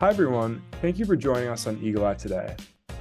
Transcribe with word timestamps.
Hi, 0.00 0.10
everyone. 0.10 0.60
Thank 0.82 0.98
you 0.98 1.04
for 1.04 1.14
joining 1.14 1.48
us 1.48 1.68
on 1.68 1.78
Eagle 1.80 2.04
Eye 2.04 2.14
today. 2.14 2.56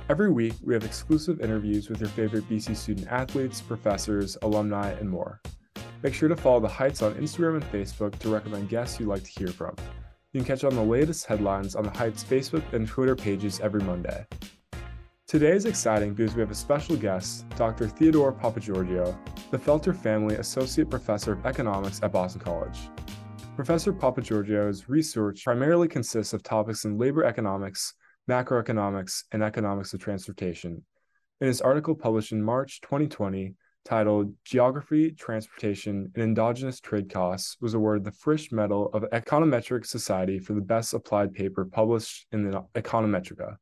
Every 0.09 0.31
week, 0.31 0.53
we 0.61 0.75
have 0.75 0.83
exclusive 0.83 1.41
interviews 1.41 1.89
with 1.89 1.99
your 1.99 2.09
favorite 2.09 2.47
BC 2.47 2.75
student 2.75 3.07
athletes, 3.11 3.61
professors, 3.61 4.37
alumni, 4.43 4.91
and 4.91 5.09
more. 5.09 5.41
Make 6.03 6.13
sure 6.13 6.29
to 6.29 6.35
follow 6.35 6.59
the 6.59 6.67
Heights 6.67 7.01
on 7.01 7.15
Instagram 7.15 7.55
and 7.55 7.63
Facebook 7.71 8.19
to 8.19 8.29
recommend 8.29 8.69
guests 8.69 8.99
you'd 8.99 9.09
like 9.09 9.23
to 9.23 9.31
hear 9.31 9.47
from. 9.47 9.75
You 10.33 10.41
can 10.41 10.45
catch 10.45 10.63
on 10.63 10.75
the 10.75 10.83
latest 10.83 11.25
headlines 11.25 11.75
on 11.75 11.83
the 11.83 11.89
Heights 11.89 12.23
Facebook 12.23 12.61
and 12.73 12.87
Twitter 12.87 13.15
pages 13.15 13.59
every 13.59 13.81
Monday. 13.81 14.27
Today 15.25 15.53
is 15.53 15.65
exciting 15.65 16.13
because 16.13 16.35
we 16.35 16.41
have 16.41 16.51
a 16.51 16.55
special 16.55 16.95
guest, 16.95 17.49
Dr. 17.55 17.87
Theodore 17.87 18.31
Papageorgiou, 18.31 19.17
the 19.49 19.57
Felter 19.57 19.95
Family 19.95 20.35
Associate 20.35 20.87
Professor 20.87 21.31
of 21.31 21.43
Economics 21.47 22.01
at 22.03 22.11
Boston 22.11 22.41
College. 22.41 22.77
Professor 23.55 23.93
Papageorgiou's 23.93 24.89
research 24.89 25.43
primarily 25.43 25.87
consists 25.87 26.33
of 26.33 26.41
topics 26.41 26.85
in 26.85 26.97
labor 26.97 27.23
economics, 27.23 27.93
macroeconomics, 28.27 29.25
and 29.31 29.43
economics 29.43 29.93
of 29.93 29.99
transportation. 29.99 30.83
In 31.39 31.47
his 31.47 31.61
article 31.61 31.93
published 31.93 32.31
in 32.31 32.41
March 32.41 32.81
2020, 32.81 33.53
titled 33.85 34.33
Geography, 34.43 35.11
Transportation, 35.11 36.11
and 36.15 36.23
Endogenous 36.23 36.79
Trade 36.79 37.13
Costs, 37.13 37.57
was 37.61 37.75
awarded 37.75 38.03
the 38.03 38.11
Frisch 38.11 38.51
Medal 38.51 38.89
of 38.91 39.03
Econometric 39.11 39.85
Society 39.85 40.39
for 40.39 40.53
the 40.53 40.61
best 40.61 40.95
applied 40.95 41.31
paper 41.31 41.63
published 41.63 42.25
in 42.31 42.49
the 42.49 42.65
Econometrica. 42.73 43.57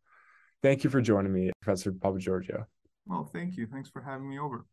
Thank 0.63 0.85
you 0.85 0.89
for 0.89 1.01
joining 1.01 1.33
me, 1.33 1.51
Professor 1.61 1.91
Papageorgiou. 1.91 2.63
Well, 3.07 3.29
thank 3.33 3.57
you. 3.57 3.67
Thanks 3.67 3.89
for 3.89 4.01
having 4.01 4.29
me 4.29 4.39
over. 4.39 4.65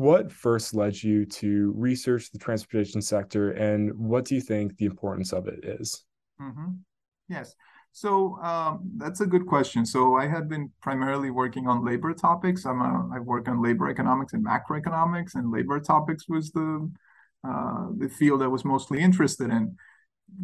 What 0.00 0.32
first 0.32 0.74
led 0.74 1.02
you 1.02 1.26
to 1.26 1.74
research 1.76 2.30
the 2.30 2.38
transportation 2.38 3.02
sector, 3.02 3.50
and 3.50 3.92
what 3.98 4.24
do 4.24 4.34
you 4.34 4.40
think 4.40 4.78
the 4.78 4.86
importance 4.86 5.34
of 5.34 5.46
it 5.46 5.62
is? 5.62 6.06
Mm-hmm. 6.40 6.68
Yes. 7.28 7.54
So 7.92 8.38
um, 8.42 8.92
that's 8.96 9.20
a 9.20 9.26
good 9.26 9.46
question. 9.46 9.84
So 9.84 10.14
I 10.14 10.26
had 10.26 10.48
been 10.48 10.70
primarily 10.80 11.30
working 11.30 11.68
on 11.68 11.84
labor 11.84 12.14
topics. 12.14 12.64
I'm 12.64 12.80
a, 12.80 13.10
I 13.14 13.18
work 13.18 13.46
on 13.46 13.60
labor 13.62 13.90
economics 13.90 14.32
and 14.32 14.42
macroeconomics, 14.42 15.34
and 15.34 15.52
labor 15.52 15.78
topics 15.78 16.26
was 16.30 16.50
the 16.50 16.90
uh, 17.46 17.88
the 17.98 18.08
field 18.08 18.42
I 18.42 18.46
was 18.46 18.64
mostly 18.64 19.00
interested 19.00 19.50
in. 19.50 19.76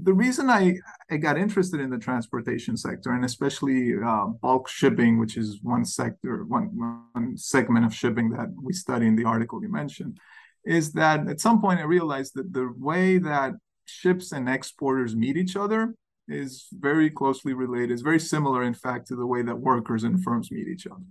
The 0.03 0.13
reason 0.13 0.51
I, 0.51 0.75
I 1.11 1.17
got 1.17 1.39
interested 1.39 1.81
in 1.81 1.91
the 1.91 1.99
transportation 1.99 2.77
sector 2.77 3.13
and 3.13 3.25
especially 3.25 3.95
uh, 4.05 4.27
bulk 4.27 4.69
shipping, 4.69 5.19
which 5.19 5.37
is 5.37 5.61
one 5.63 5.85
sector, 5.85 6.45
one, 6.45 6.71
one 6.77 7.37
segment 7.37 7.85
of 7.85 7.95
shipping 7.95 8.31
that 8.31 8.49
we 8.61 8.73
study 8.73 9.07
in 9.07 9.17
the 9.17 9.25
article 9.25 9.63
you 9.63 9.71
mentioned, 9.71 10.19
is 10.65 10.93
that 10.93 11.29
at 11.29 11.41
some 11.41 11.61
point 11.61 11.81
I 11.81 11.85
realized 11.85 12.33
that 12.35 12.53
the 12.53 12.73
way 12.77 13.19
that 13.19 13.55
ships 13.87 14.33
and 14.33 14.49
exporters 14.49 15.15
meet 15.15 15.37
each 15.37 15.57
other 15.57 15.95
is 16.29 16.67
very 16.73 17.09
closely 17.09 17.53
related. 17.53 17.93
It's 17.93 18.03
very 18.03 18.19
similar, 18.19 18.63
in 18.65 18.75
fact, 18.75 19.09
to 19.09 19.17
the 19.17 19.27
way 19.27 19.43
that 19.43 19.57
workers 19.57 20.05
and 20.05 20.23
firms 20.23 20.51
meet 20.51 20.69
each 20.69 20.87
other. 20.87 21.05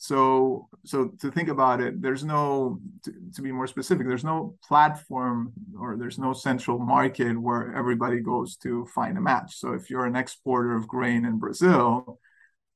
So, 0.00 0.68
so 0.84 1.08
to 1.20 1.30
think 1.30 1.48
about 1.48 1.80
it, 1.80 2.00
there's 2.00 2.24
no, 2.24 2.80
to, 3.02 3.12
to, 3.34 3.42
be 3.42 3.50
more 3.50 3.66
specific, 3.66 4.06
there's 4.06 4.24
no 4.24 4.56
platform 4.62 5.52
or 5.78 5.96
there's 5.96 6.20
no 6.20 6.32
central 6.32 6.78
market 6.78 7.36
where 7.36 7.74
everybody 7.74 8.20
goes 8.20 8.56
to 8.58 8.86
find 8.94 9.18
a 9.18 9.20
match. 9.20 9.56
So, 9.56 9.72
if 9.72 9.90
you're 9.90 10.06
an 10.06 10.14
exporter 10.14 10.76
of 10.76 10.86
grain 10.86 11.24
in 11.24 11.38
Brazil, 11.38 12.20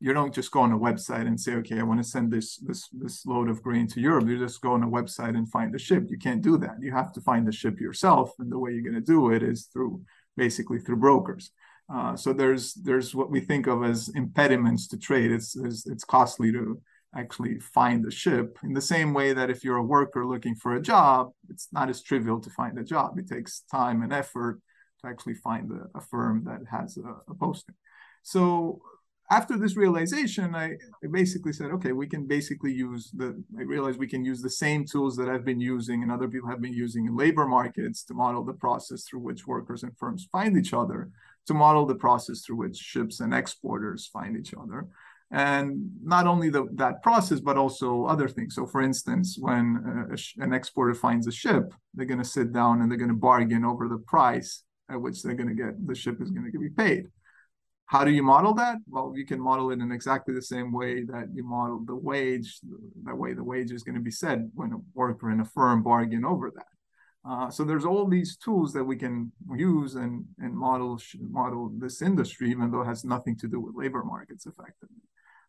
you 0.01 0.13
don't 0.13 0.35
just 0.35 0.51
go 0.51 0.63
on 0.63 0.73
a 0.73 0.79
website 0.79 1.29
and 1.29 1.41
say, 1.41 1.55
okay, 1.55 1.79
I 1.79 1.85
want 1.85 2.03
to 2.03 2.09
send 2.09 2.33
this 2.33 2.57
this 2.57 2.89
this 2.89 3.25
load 3.25 3.49
of 3.49 3.63
grain 3.63 3.87
to 3.89 4.01
Europe. 4.01 4.27
You 4.27 4.37
just 4.37 4.61
go 4.61 4.73
on 4.73 4.83
a 4.83 4.89
website 4.89 5.37
and 5.37 5.49
find 5.49 5.73
the 5.73 5.79
ship. 5.79 6.07
You 6.11 6.19
can't 6.19 6.43
do 6.43 6.59
that. 6.59 6.79
You 6.81 6.91
have 6.91 7.13
to 7.13 7.21
find 7.21 7.47
the 7.47 7.53
ship 7.53 7.79
yourself, 7.79 8.33
and 8.41 8.51
the 8.51 8.59
way 8.59 8.73
you're 8.73 8.83
going 8.83 8.95
to 8.95 9.01
do 9.01 9.31
it 9.31 9.45
is 9.45 9.67
through 9.73 10.03
basically 10.37 10.81
through 10.81 10.97
brokers. 10.97 11.53
Uh, 11.89 12.17
so 12.17 12.33
there's 12.33 12.75
there's 12.75 13.15
what 13.15 13.31
we 13.31 13.39
think 13.39 13.69
of 13.69 13.85
as 13.85 14.09
impediments 14.17 14.89
to 14.89 14.99
trade. 14.99 15.31
It's, 15.31 15.55
it's, 15.55 15.87
it's 15.87 16.05
costly 16.05 16.51
to 16.51 16.81
actually 17.15 17.59
find 17.59 18.05
the 18.05 18.11
ship. 18.11 18.59
In 18.63 18.73
the 18.73 18.81
same 18.81 19.13
way 19.13 19.33
that 19.33 19.51
if 19.51 19.65
you're 19.65 19.77
a 19.77 19.83
worker 19.83 20.27
looking 20.27 20.55
for 20.55 20.75
a 20.75 20.83
job, 20.83 21.33
it's 21.49 21.69
not 21.73 21.91
as 21.91 22.03
trivial 22.03 22.41
to 22.41 22.51
find 22.51 22.79
a 22.79 22.85
job. 22.85 23.19
It 23.19 23.29
takes 23.29 23.65
time 23.71 24.03
and 24.03 24.13
effort 24.13 24.61
to 25.03 25.09
actually 25.09 25.35
find 25.35 25.71
a, 25.71 25.99
a 25.99 26.01
firm 26.01 26.45
that 26.45 26.61
has 26.71 26.97
a, 26.97 27.31
a, 27.31 27.35
posting. 27.35 27.75
So 28.23 28.81
after 29.31 29.59
this 29.59 29.77
realization, 29.77 30.55
I, 30.55 30.73
I, 31.03 31.07
basically 31.11 31.53
said, 31.53 31.71
okay, 31.73 31.93
we 31.93 32.07
can 32.07 32.27
basically 32.27 32.73
use 32.73 33.11
the. 33.13 33.43
I 33.59 33.63
realized 33.63 33.99
we 33.99 34.07
can 34.07 34.25
use 34.25 34.41
the 34.41 34.51
same 34.51 34.85
tools 34.85 35.17
that 35.17 35.29
I've 35.29 35.45
been 35.45 35.61
using 35.61 36.03
and 36.03 36.11
other 36.11 36.29
people 36.29 36.49
have 36.49 36.61
been 36.61 36.73
using 36.73 37.07
in 37.07 37.17
labor 37.17 37.47
markets 37.47 38.05
to 38.05 38.15
model 38.15 38.45
the 38.45 38.53
process 38.53 39.05
through 39.05 39.21
which 39.21 39.47
workers 39.47 39.83
and 39.83 39.97
firms 39.99 40.29
find 40.31 40.57
each 40.57 40.73
other 40.73 41.11
to 41.47 41.55
model 41.55 41.87
the 41.87 41.95
process 41.95 42.43
through 42.43 42.57
which 42.57 42.77
ships 42.77 43.21
and 43.21 43.35
exporters 43.35 44.07
find 44.07 44.37
each 44.37 44.55
other. 44.55 44.87
And 45.33 45.91
not 46.05 46.27
only 46.27 46.51
the, 46.51 46.69
that 46.75 47.03
process, 47.03 47.41
but 47.41 47.57
also 47.57 48.05
other 48.05 48.29
things. 48.29 48.55
So, 48.55 48.67
for 48.67 48.83
instance, 48.83 49.39
when 49.41 50.09
a, 50.13 50.43
an 50.43 50.53
exporter 50.53 50.95
finds 50.95 51.27
a 51.27 51.33
ship, 51.33 51.73
they're 51.95 52.07
going 52.07 52.19
to 52.19 52.25
sit 52.25 52.53
down 52.53 52.83
and 52.83 52.91
they're 52.91 52.99
going 52.99 53.09
to 53.09 53.17
bargain 53.17 53.65
over 53.65 53.89
the 53.89 53.97
price 53.97 54.63
at 54.91 55.01
which 55.01 55.23
they're 55.23 55.35
going 55.35 55.49
to 55.49 55.55
get 55.55 55.87
the 55.87 55.95
ship 55.95 56.21
is 56.21 56.31
going 56.31 56.51
to 56.53 56.59
be 56.59 56.69
paid. 56.69 57.07
How 57.87 58.05
do 58.05 58.11
you 58.11 58.23
model 58.23 58.55
that? 58.55 58.77
Well, 58.89 59.13
you 59.17 59.27
can 59.27 59.41
model 59.41 59.71
it 59.71 59.81
in 59.81 59.91
exactly 59.91 60.35
the 60.35 60.43
same 60.43 60.73
way 60.73 61.05
that 61.05 61.29
you 61.35 61.45
model 61.45 61.83
the 61.85 61.97
wage. 61.97 62.61
That 63.05 63.17
way, 63.17 63.33
the 63.33 63.45
wage 63.45 63.71
is 63.71 63.83
going 63.83 63.97
to 63.97 64.01
be 64.01 64.11
set 64.11 64.39
when 64.55 64.73
a 64.73 64.79
worker 64.95 65.31
and 65.31 65.41
a 65.41 65.45
firm 65.47 65.83
bargain 65.83 66.25
over 66.25 66.51
that. 66.55 66.67
Uh, 67.25 67.51
so 67.51 67.65
there's 67.65 67.85
all 67.85 68.07
these 68.09 68.37
tools 68.37 68.73
that 68.73 68.85
we 68.85 68.97
can 68.97 69.31
use 69.55 69.95
and, 69.95 70.25
and 70.39 70.57
model 70.57 71.01
model 71.21 71.71
this 71.79 72.03
industry, 72.03 72.51
even 72.51 72.71
though 72.71 72.83
it 72.83 72.87
has 72.87 73.05
nothing 73.05 73.37
to 73.37 73.47
do 73.47 73.61
with 73.61 73.77
labor 73.77 74.03
markets 74.03 74.47
effectively. 74.47 74.97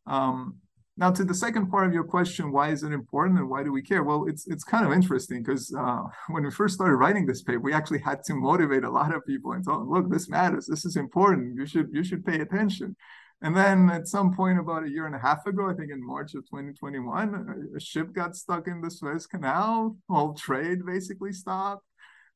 Um, 0.05 0.57
now, 0.95 1.09
to 1.09 1.23
the 1.23 1.33
second 1.33 1.71
part 1.71 1.87
of 1.87 1.93
your 1.93 2.03
question, 2.03 2.51
why 2.51 2.69
is 2.69 2.83
it 2.83 2.91
important 2.91 3.39
and 3.39 3.49
why 3.49 3.63
do 3.63 3.71
we 3.71 3.81
care? 3.81 4.03
Well, 4.03 4.25
it's 4.27 4.45
it's 4.47 4.63
kind 4.63 4.85
of 4.85 4.93
interesting 4.93 5.41
because 5.41 5.73
uh, 5.77 6.03
when 6.29 6.43
we 6.43 6.51
first 6.51 6.75
started 6.75 6.97
writing 6.97 7.25
this 7.25 7.41
paper, 7.41 7.59
we 7.59 7.73
actually 7.73 7.99
had 7.99 8.23
to 8.25 8.35
motivate 8.35 8.83
a 8.83 8.89
lot 8.89 9.13
of 9.13 9.25
people 9.25 9.53
and 9.53 9.63
tell 9.63 9.79
them, 9.79 9.89
look, 9.89 10.09
this 10.09 10.29
matters, 10.29 10.67
this 10.67 10.85
is 10.85 10.95
important, 10.95 11.55
you 11.55 11.65
should 11.65 11.89
you 11.91 12.03
should 12.03 12.25
pay 12.25 12.39
attention. 12.41 12.95
And 13.41 13.57
then 13.57 13.89
at 13.89 14.07
some 14.07 14.33
point, 14.33 14.57
about 14.57 14.85
a 14.85 14.89
year 14.89 15.05
and 15.05 15.15
a 15.15 15.19
half 15.19 15.45
ago, 15.47 15.69
I 15.69 15.73
think 15.73 15.91
in 15.91 16.05
March 16.05 16.33
of 16.33 16.45
2021, 16.45 17.73
a, 17.75 17.79
ship 17.79 18.13
got 18.13 18.37
stuck 18.37 18.67
in 18.67 18.79
the 18.79 18.89
Suez 18.89 19.27
Canal. 19.27 19.97
All 20.09 20.33
trade 20.33 20.85
basically 20.85 21.33
stopped. 21.33 21.83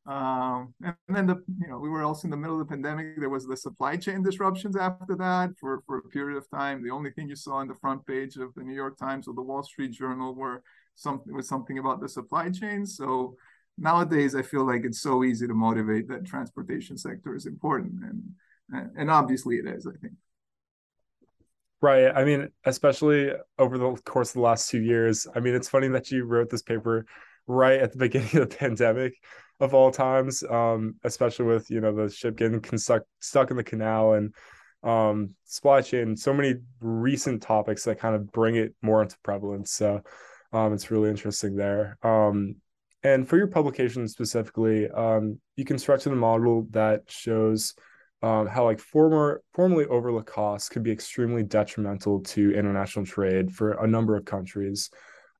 Um, 0.07 0.73
and 0.81 0.95
then 1.09 1.27
the 1.27 1.43
you 1.59 1.67
know 1.67 1.79
we 1.79 1.89
were 1.89 2.03
also 2.03 2.27
in 2.27 2.31
the 2.31 2.37
middle 2.37 2.59
of 2.59 2.65
the 2.65 2.73
pandemic. 2.73 3.19
There 3.19 3.29
was 3.29 3.45
the 3.45 3.57
supply 3.57 3.97
chain 3.97 4.23
disruptions 4.23 4.77
after 4.77 5.15
that 5.17 5.51
for 5.59 5.81
for 5.85 5.97
a 5.97 6.01
period 6.03 6.37
of 6.37 6.49
time. 6.49 6.81
The 6.81 6.91
only 6.91 7.11
thing 7.11 7.27
you 7.27 7.35
saw 7.35 7.55
on 7.55 7.67
the 7.67 7.75
front 7.75 8.05
page 8.05 8.37
of 8.37 8.53
the 8.55 8.63
New 8.63 8.73
York 8.73 8.97
Times 8.97 9.27
or 9.27 9.33
the 9.33 9.41
Wall 9.41 9.63
Street 9.63 9.91
Journal 9.91 10.33
were 10.33 10.63
something 10.95 11.33
was 11.33 11.49
something 11.49 11.77
about 11.77 11.99
the 11.99 12.07
supply 12.07 12.49
chain. 12.49 12.85
So 12.85 13.35
nowadays, 13.77 14.33
I 14.33 14.43
feel 14.43 14.65
like 14.65 14.85
it's 14.85 15.01
so 15.01 15.25
easy 15.25 15.45
to 15.45 15.53
motivate 15.53 16.07
that 16.07 16.25
transportation 16.25 16.97
sector 16.97 17.35
is 17.35 17.45
important, 17.45 18.01
and 18.01 18.91
and 18.95 19.11
obviously 19.11 19.57
it 19.57 19.67
is. 19.67 19.85
I 19.85 19.97
think. 20.01 20.13
Right. 21.81 22.07
I 22.07 22.23
mean, 22.23 22.49
especially 22.65 23.33
over 23.59 23.77
the 23.77 23.95
course 24.05 24.29
of 24.29 24.35
the 24.35 24.41
last 24.41 24.69
two 24.69 24.81
years. 24.81 25.27
I 25.35 25.41
mean, 25.41 25.53
it's 25.53 25.69
funny 25.69 25.89
that 25.89 26.09
you 26.09 26.23
wrote 26.23 26.49
this 26.49 26.63
paper 26.63 27.05
right 27.47 27.79
at 27.79 27.91
the 27.91 27.97
beginning 28.07 28.37
of 28.37 28.49
the 28.49 28.55
pandemic 28.55 29.13
of 29.59 29.73
all 29.73 29.89
times, 29.91 30.43
um, 30.43 30.95
especially 31.03 31.45
with, 31.45 31.69
you 31.69 31.81
know, 31.81 31.95
the 31.95 32.09
ship 32.09 32.37
getting 32.37 32.61
stuck, 32.77 33.03
stuck 33.19 33.49
in 33.49 33.57
the 33.57 33.63
canal 33.63 34.13
and 34.13 34.33
um, 34.83 35.35
supply 35.45 35.81
chain, 35.81 36.15
so 36.15 36.33
many 36.33 36.55
recent 36.79 37.41
topics 37.41 37.83
that 37.85 37.99
kind 37.99 38.15
of 38.15 38.31
bring 38.31 38.55
it 38.55 38.75
more 38.81 39.01
into 39.01 39.17
prevalence. 39.23 39.71
So 39.71 40.01
um, 40.53 40.73
it's 40.73 40.91
really 40.91 41.09
interesting 41.09 41.55
there. 41.55 41.97
Um, 42.03 42.57
and 43.03 43.27
for 43.27 43.37
your 43.37 43.47
publication 43.47 44.07
specifically, 44.07 44.89
um, 44.89 45.39
you 45.55 45.65
constructed 45.65 46.11
a 46.11 46.15
model 46.15 46.67
that 46.71 47.03
shows– 47.07 47.73
um, 48.21 48.47
how 48.47 48.65
like 48.65 48.79
former 48.79 49.41
formerly 49.53 49.85
overlooked 49.85 50.29
costs 50.29 50.69
could 50.69 50.83
be 50.83 50.91
extremely 50.91 51.43
detrimental 51.43 52.21
to 52.21 52.53
international 52.53 53.05
trade 53.05 53.53
for 53.53 53.73
a 53.73 53.87
number 53.87 54.15
of 54.15 54.25
countries. 54.25 54.89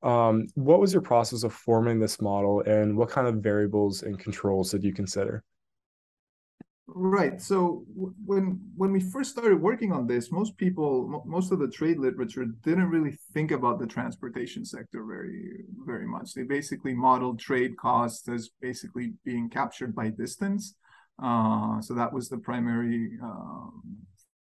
Um, 0.03 0.47
what 0.55 0.79
was 0.79 0.93
your 0.93 1.01
process 1.01 1.43
of 1.43 1.53
forming 1.53 1.99
this 1.99 2.21
model, 2.21 2.61
and 2.61 2.95
what 2.95 3.09
kind 3.09 3.27
of 3.27 3.35
variables 3.35 4.03
and 4.03 4.19
controls 4.19 4.71
did 4.71 4.83
you 4.83 4.93
consider? 4.93 5.43
Right. 6.89 7.41
So 7.41 7.83
when 8.25 8.61
when 8.77 8.93
we 8.93 9.01
first 9.01 9.31
started 9.31 9.61
working 9.61 9.91
on 9.91 10.07
this, 10.07 10.31
most 10.31 10.55
people, 10.57 11.21
most 11.25 11.51
of 11.51 11.59
the 11.59 11.67
trade 11.67 11.99
literature 11.99 12.45
didn't 12.63 12.89
really 12.89 13.17
think 13.33 13.51
about 13.51 13.77
the 13.77 13.87
transportation 13.87 14.63
sector 14.63 15.03
very 15.03 15.65
very 15.85 16.07
much. 16.07 16.33
They 16.33 16.43
basically 16.43 16.93
modeled 16.93 17.39
trade 17.39 17.75
costs 17.75 18.29
as 18.29 18.49
basically 18.61 19.13
being 19.25 19.49
captured 19.49 19.93
by 19.93 20.09
distance. 20.09 20.75
Uh, 21.21 21.81
so 21.81 21.93
that 21.93 22.13
was 22.13 22.29
the 22.29 22.37
primary 22.37 23.17
um, 23.21 23.81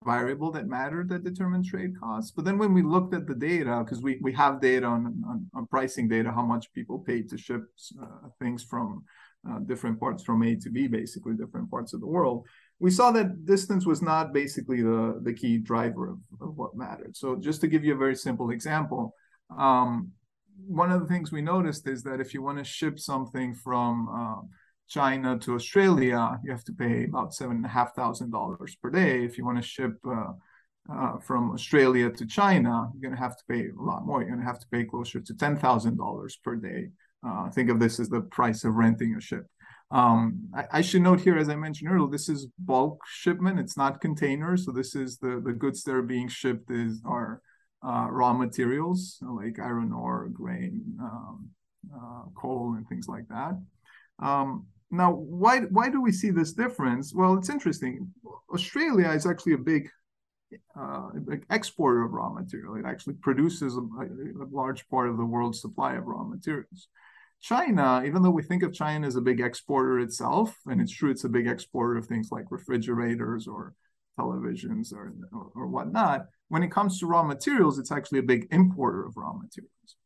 variable 0.05 0.51
that 0.53 0.67
mattered 0.67 1.09
that 1.09 1.25
determined 1.25 1.65
trade 1.65 1.99
costs. 1.99 2.31
But 2.31 2.45
then 2.45 2.59
when 2.59 2.73
we 2.73 2.83
looked 2.83 3.15
at 3.15 3.27
the 3.27 3.35
data, 3.35 3.83
because 3.85 4.03
we, 4.03 4.19
we 4.21 4.33
have 4.33 4.61
data 4.61 4.87
on, 4.87 5.23
on, 5.29 5.47
on, 5.55 5.67
pricing 5.67 6.09
data, 6.09 6.31
how 6.33 6.45
much 6.45 6.73
people 6.73 6.99
paid 6.99 7.29
to 7.31 7.39
ship 7.39 7.63
uh, 8.01 8.29
things 8.39 8.63
from 8.63 9.05
uh, 9.49 9.59
different 9.61 10.01
parts 10.01 10.23
from 10.23 10.43
A 10.43 10.57
to 10.57 10.71
B, 10.71 10.87
basically 10.87 11.35
different 11.35 11.71
parts 11.71 11.93
of 11.93 12.01
the 12.01 12.07
world. 12.07 12.47
We 12.79 12.91
saw 12.91 13.11
that 13.13 13.47
distance 13.47 13.87
was 13.87 14.03
not 14.03 14.33
basically 14.33 14.83
the, 14.83 15.21
the 15.23 15.33
key 15.33 15.59
driver 15.59 16.11
of, 16.11 16.19
of 16.41 16.57
what 16.57 16.77
mattered. 16.77 17.17
So 17.17 17.37
just 17.37 17.61
to 17.61 17.69
give 17.69 17.85
you 17.85 17.95
a 17.95 17.99
very 17.99 18.17
simple 18.17 18.51
example, 18.51 19.15
um, 19.57 20.11
one 20.67 20.91
of 20.91 21.01
the 21.01 21.07
things 21.07 21.33
we 21.33 21.43
noticed 21.43 21.89
is 21.89 22.03
that 22.05 22.21
if 22.21 22.33
you 22.33 22.43
want 22.43 22.59
to 22.59 22.65
ship 22.65 22.99
something 22.99 23.55
from 23.55 24.09
uh, 24.09 24.47
China 24.89 25.39
to 25.39 25.55
Australia, 25.55 26.39
you 26.45 26.51
have 26.51 26.65
to 26.65 26.73
pay 26.73 27.05
about 27.05 27.35
seven 27.35 27.57
and 27.57 27.65
a 27.65 27.69
half 27.69 27.95
thousand 27.95 28.31
dollars 28.31 28.77
per 28.77 28.91
day. 28.91 29.25
If 29.25 29.39
you 29.39 29.45
want 29.45 29.59
to 29.59 29.67
ship 29.67 29.95
uh, 30.07 30.33
uh, 30.93 31.19
from 31.19 31.53
Australia 31.53 32.11
to 32.11 32.27
China, 32.27 32.91
you're 32.93 33.11
going 33.11 33.17
to 33.17 33.23
have 33.23 33.37
to 33.37 33.45
pay 33.49 33.69
a 33.69 33.83
lot 33.83 34.05
more. 34.05 34.21
You're 34.21 34.31
going 34.31 34.41
to 34.41 34.47
have 34.47 34.61
to 34.61 34.69
pay 34.71 34.85
closer 34.85 35.21
to 35.21 35.35
ten 35.35 35.57
thousand 35.57 35.97
dollars 35.97 36.37
per 36.37 36.57
day. 36.57 36.91
Uh, 37.27 37.49
think 37.51 37.71
of 37.71 37.81
this 37.81 37.99
as 37.99 38.09
the 38.09 38.21
price 38.21 38.65
of 38.65 38.75
renting 38.75 39.15
a 39.17 39.21
ship. 39.21 39.47
Um, 39.91 40.49
I, 40.55 40.65
I, 40.73 40.81
should 40.81 41.03
note 41.03 41.21
here, 41.21 41.39
as 41.39 41.49
I 41.49 41.57
mentioned 41.57 41.91
earlier, 41.91 42.11
this 42.11 42.29
is 42.29 42.49
bulk 42.59 43.01
shipment. 43.07 43.61
It's 43.61 43.77
not 43.77 44.01
containers. 44.01 44.65
So 44.65 44.73
this 44.73 44.95
is 44.95 45.19
the 45.19 45.41
the 45.45 45.53
goods 45.53 45.83
that 45.85 45.95
are 45.95 46.03
being 46.03 46.29
shipped 46.29 46.71
is 46.71 47.01
are 47.05 47.41
uh, 47.87 48.09
raw 48.11 48.33
materials 48.33 49.19
like 49.23 49.59
iron 49.59 49.93
ore, 49.93 50.29
grain, 50.33 50.83
um, 51.01 51.49
uh, 51.95 52.23
coal, 52.35 52.75
and 52.77 52.89
things 52.89 53.09
like 53.09 53.29
that. 53.29 53.55
Um, 54.19 54.67
now, 54.97 55.13
why 55.13 55.61
why 55.61 55.89
do 55.91 56.01
we 56.01 56.13
see 56.13 56.31
this 56.31 56.53
difference? 56.53 57.15
Well, 57.15 57.35
it's 57.35 57.51
interesting. 57.51 58.11
Australia 58.53 59.11
is 59.11 59.27
actually 59.27 59.55
a 59.55 59.59
big, 59.59 59.89
uh, 60.79 61.09
exporter 61.51 62.05
of 62.05 62.13
raw 62.13 62.31
material. 62.31 62.77
It 62.77 62.85
actually 62.87 63.15
produces 63.15 63.77
a, 63.77 63.81
a, 63.81 64.47
large 64.51 64.89
part 64.89 65.09
of 65.09 65.17
the 65.17 65.25
world's 65.25 65.61
supply 65.61 65.95
of 65.95 66.07
raw 66.07 66.25
materials. 66.25 66.89
China, 67.41 68.03
even 68.07 68.23
though 68.23 68.31
we 68.31 68.43
think 68.43 68.63
of 68.63 68.73
China 68.73 69.07
as 69.07 69.17
a 69.17 69.21
big 69.21 69.41
exporter 69.41 69.99
itself, 69.99 70.57
and 70.67 70.81
it's 70.81 70.93
true 70.93 71.11
it's 71.11 71.25
a 71.25 71.29
big 71.29 71.47
exporter 71.47 71.97
of 71.97 72.07
things 72.07 72.29
like 72.31 72.47
refrigerators 72.51 73.47
or 73.47 73.75
televisions 74.19 74.93
or, 74.93 75.13
or, 75.33 75.51
or 75.55 75.67
whatnot, 75.67 76.27
when 76.49 76.63
it 76.63 76.71
comes 76.71 76.99
to 76.99 77.07
raw 77.07 77.23
materials, 77.23 77.79
it's 77.79 77.93
actually 77.93 78.21
a 78.21 78.23
big 78.23 78.47
importer 78.51 79.05
of 79.05 79.17
raw 79.17 79.33
materials. 79.33 79.97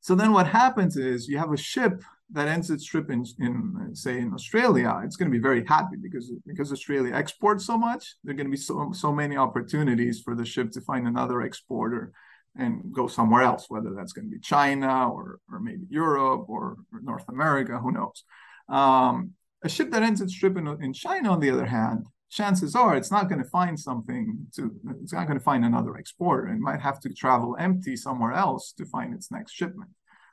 So 0.00 0.14
then 0.14 0.32
what 0.32 0.46
happens 0.46 0.96
is 0.96 1.28
you 1.28 1.38
have 1.38 1.52
a 1.52 1.56
ship 1.56 2.02
that 2.30 2.48
ends 2.48 2.70
its 2.70 2.84
trip 2.84 3.10
in, 3.10 3.24
in 3.40 3.94
say 3.94 4.18
in 4.18 4.34
Australia, 4.34 5.00
it's 5.02 5.16
going 5.16 5.30
to 5.30 5.36
be 5.36 5.42
very 5.42 5.64
happy 5.64 5.96
because 6.00 6.30
because 6.46 6.72
Australia 6.72 7.14
exports 7.14 7.64
so 7.64 7.78
much, 7.78 8.16
there 8.22 8.32
are 8.32 8.36
going 8.36 8.46
to 8.46 8.50
be 8.50 8.56
so 8.56 8.92
so 8.92 9.12
many 9.12 9.36
opportunities 9.36 10.20
for 10.20 10.34
the 10.34 10.44
ship 10.44 10.70
to 10.72 10.80
find 10.82 11.06
another 11.06 11.42
exporter 11.42 12.12
and 12.56 12.92
go 12.92 13.06
somewhere 13.06 13.42
else, 13.42 13.66
whether 13.68 13.94
that's 13.94 14.12
going 14.12 14.26
to 14.26 14.30
be 14.30 14.40
China 14.40 15.08
or 15.08 15.38
or 15.50 15.60
maybe 15.60 15.86
Europe 15.88 16.46
or, 16.48 16.76
or 16.92 17.00
North 17.02 17.28
America, 17.28 17.78
who 17.78 17.92
knows. 17.92 18.24
Um, 18.68 19.32
a 19.62 19.68
ship 19.68 19.90
that 19.90 20.02
ends 20.02 20.20
its 20.20 20.38
trip 20.38 20.56
in, 20.56 20.68
in 20.82 20.92
China, 20.92 21.32
on 21.32 21.40
the 21.40 21.50
other 21.50 21.66
hand, 21.66 22.06
chances 22.30 22.74
are 22.74 22.96
it's 22.96 23.10
not 23.10 23.28
going 23.28 23.42
to 23.42 23.48
find 23.48 23.78
something 23.78 24.46
to 24.54 24.70
it's 25.02 25.12
not 25.12 25.26
going 25.26 25.38
to 25.38 25.44
find 25.44 25.64
another 25.64 25.96
exporter 25.96 26.48
it 26.48 26.58
might 26.58 26.80
have 26.80 27.00
to 27.00 27.08
travel 27.08 27.56
empty 27.58 27.96
somewhere 27.96 28.32
else 28.32 28.72
to 28.72 28.84
find 28.84 29.14
its 29.14 29.30
next 29.30 29.52
shipment. 29.52 29.90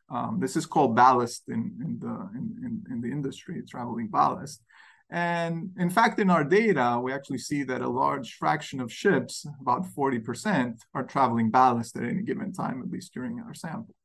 Um, 0.09 0.37
this 0.39 0.55
is 0.55 0.67
called 0.67 0.95
ballast 0.95 1.43
in, 1.47 1.73
in 1.83 1.97
the 1.99 2.29
in, 2.37 2.55
in, 2.63 2.83
in, 2.91 3.01
the 3.01 3.11
industry 3.11 3.63
traveling 3.67 4.07
ballast. 4.07 4.61
And 5.09 5.71
in 5.79 5.89
fact 5.89 6.19
in 6.19 6.29
our 6.29 6.43
data 6.43 6.99
we 7.01 7.13
actually 7.13 7.39
see 7.39 7.63
that 7.63 7.81
a 7.81 7.89
large 7.89 8.35
fraction 8.35 8.81
of 8.81 8.91
ships 8.91 9.45
about 9.61 9.85
40% 9.85 10.75
are 10.93 11.03
traveling 11.03 11.49
ballast 11.49 11.97
at 11.97 12.03
any 12.03 12.21
given 12.21 12.53
time 12.53 12.81
at 12.83 12.91
least 12.91 13.13
during 13.13 13.39
our 13.39 13.53
sample. 13.53 13.95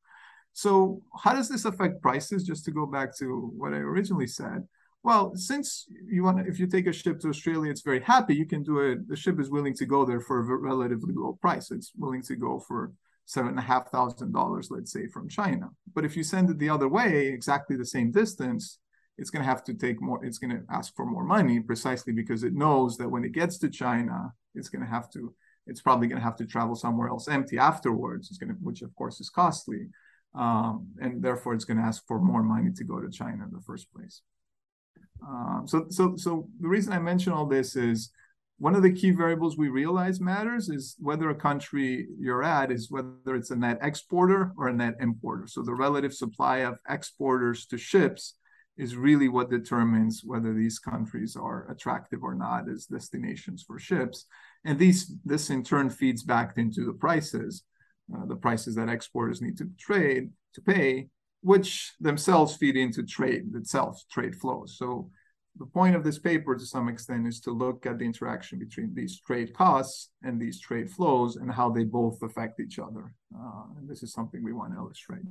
So 0.52 1.02
how 1.22 1.34
does 1.34 1.48
this 1.48 1.64
affect 1.64 2.02
prices? 2.02 2.44
Just 2.44 2.64
to 2.64 2.70
go 2.70 2.87
back 2.87 3.16
to 3.19 3.52
what 3.56 3.75
i 3.75 3.78
originally 3.78 4.26
said 4.26 4.66
well, 5.02 5.35
since 5.35 5.87
you 6.06 6.25
want, 6.25 6.47
if 6.47 6.58
you 6.58 6.67
take 6.67 6.87
a 6.87 6.93
ship 6.93 7.20
to 7.20 7.29
Australia, 7.29 7.70
it's 7.70 7.81
very 7.81 8.00
happy. 8.00 8.35
You 8.35 8.47
can 8.47 8.62
do 8.62 8.81
it. 8.81 9.08
The 9.08 9.17
ship 9.17 9.41
is 9.41 9.50
willing 9.50 9.75
to 9.76 9.87
go 9.87 10.05
there 10.05 10.20
for 10.20 10.41
a 10.41 10.56
relatively 10.58 11.14
low 11.14 11.38
price. 11.41 11.70
It's 11.70 11.93
willing 11.97 12.23
to 12.25 12.37
go 12.37 12.61
for 12.61 12.93
seven 13.25 13.50
and 13.50 13.58
a 13.58 13.62
half 13.62 13.91
thousand 13.91 14.32
dollars, 14.32 14.69
let's 14.70 14.93
say, 14.93 15.06
from 15.06 15.29
China. 15.29 15.70
But 15.94 16.05
if 16.05 16.17
you 16.17 16.23
send 16.23 16.50
it 16.50 16.58
the 16.58 16.69
other 16.69 16.88
way, 16.88 17.29
exactly 17.29 17.76
the 17.76 17.87
same 17.87 18.11
distance, 18.11 18.79
it's 19.17 19.31
going 19.31 19.43
to 19.43 19.49
have 19.49 19.64
to 19.64 19.75
take 19.75 20.02
more. 20.02 20.23
It's 20.25 20.38
going 20.38 20.50
to 20.50 20.62
ask 20.70 20.94
for 20.94 21.06
more 21.06 21.25
money, 21.25 21.61
precisely 21.61 22.12
because 22.12 22.43
it 22.43 22.55
knows 22.55 22.97
that 22.99 23.08
when 23.08 23.25
it 23.25 23.32
gets 23.32 23.58
to 23.58 23.70
China, 23.70 24.32
it's 24.55 24.69
going 24.69 24.85
to 24.85 24.91
have 24.91 25.11
to. 25.12 25.35
It's 25.67 25.81
probably 25.81 26.08
going 26.08 26.19
to 26.19 26.25
have 26.25 26.37
to 26.37 26.47
travel 26.47 26.75
somewhere 26.75 27.08
else 27.08 27.29
empty 27.29 27.56
afterwards. 27.56 28.29
It's 28.29 28.38
going 28.38 28.50
to, 28.50 28.56
which 28.61 28.82
of 28.82 28.94
course 28.97 29.20
is 29.20 29.31
costly, 29.31 29.88
um, 30.35 30.88
and 31.00 31.23
therefore 31.23 31.55
it's 31.55 31.64
going 31.64 31.79
to 31.79 31.85
ask 31.85 32.02
for 32.06 32.20
more 32.20 32.43
money 32.43 32.70
to 32.75 32.85
go 32.85 33.00
to 33.00 33.11
China 33.11 33.44
in 33.44 33.52
the 33.52 33.62
first 33.62 33.93
place. 33.93 34.23
Um, 35.26 35.64
so, 35.67 35.87
so, 35.90 36.17
so 36.17 36.49
the 36.61 36.69
reason 36.69 36.93
I 36.93 36.99
mention 36.99 37.32
all 37.32 37.46
this 37.46 37.76
is 37.76 38.11
one 38.58 38.75
of 38.75 38.82
the 38.82 38.93
key 38.93 39.11
variables 39.11 39.56
we 39.56 39.69
realize 39.69 40.20
matters 40.20 40.69
is 40.69 40.94
whether 40.99 41.31
a 41.31 41.34
country 41.34 42.08
you're 42.19 42.43
at 42.43 42.70
is 42.70 42.90
whether 42.90 43.34
it's 43.34 43.50
a 43.50 43.56
net 43.56 43.78
exporter 43.81 44.52
or 44.58 44.69
a 44.69 44.72
net 44.72 44.96
importer. 45.00 45.46
So 45.46 45.62
the 45.62 45.75
relative 45.75 46.12
supply 46.12 46.58
of 46.58 46.78
exporters 46.88 47.64
to 47.67 47.78
ships 47.78 48.34
is 48.76 48.96
really 48.96 49.28
what 49.28 49.50
determines 49.50 50.22
whether 50.25 50.52
these 50.52 50.78
countries 50.78 51.37
are 51.37 51.70
attractive 51.70 52.23
or 52.23 52.34
not 52.34 52.69
as 52.69 52.87
destinations 52.87 53.62
for 53.62 53.78
ships. 53.78 54.26
And 54.64 54.78
these 54.78 55.14
this 55.25 55.49
in 55.49 55.64
turn 55.64 55.88
feeds 55.88 56.23
back 56.23 56.58
into 56.58 56.84
the 56.84 56.93
prices, 56.93 57.64
uh, 58.14 58.26
the 58.26 58.37
prices 58.37 58.75
that 58.75 58.90
exporters 58.90 59.40
need 59.40 59.56
to 59.58 59.70
trade 59.78 60.31
to 60.55 60.61
pay 60.61 61.08
which 61.42 61.92
themselves 62.00 62.56
feed 62.56 62.76
into 62.76 63.02
trade 63.02 63.54
itself, 63.54 64.02
trade 64.10 64.37
flows. 64.37 64.76
So 64.78 65.10
the 65.58 65.66
point 65.66 65.96
of 65.96 66.04
this 66.04 66.19
paper 66.19 66.54
to 66.54 66.64
some 66.64 66.88
extent 66.88 67.26
is 67.26 67.40
to 67.40 67.50
look 67.50 67.87
at 67.87 67.98
the 67.98 68.04
interaction 68.04 68.58
between 68.58 68.94
these 68.94 69.20
trade 69.20 69.52
costs 69.54 70.10
and 70.22 70.40
these 70.40 70.60
trade 70.60 70.90
flows 70.90 71.37
and 71.37 71.50
how 71.50 71.70
they 71.70 71.84
both 71.84 72.22
affect 72.22 72.60
each 72.60 72.78
other. 72.78 73.14
Uh, 73.34 73.64
and 73.76 73.88
this 73.88 74.02
is 74.02 74.12
something 74.12 74.42
we 74.42 74.52
want 74.52 74.72
to 74.72 74.78
illustrate. 74.78 75.22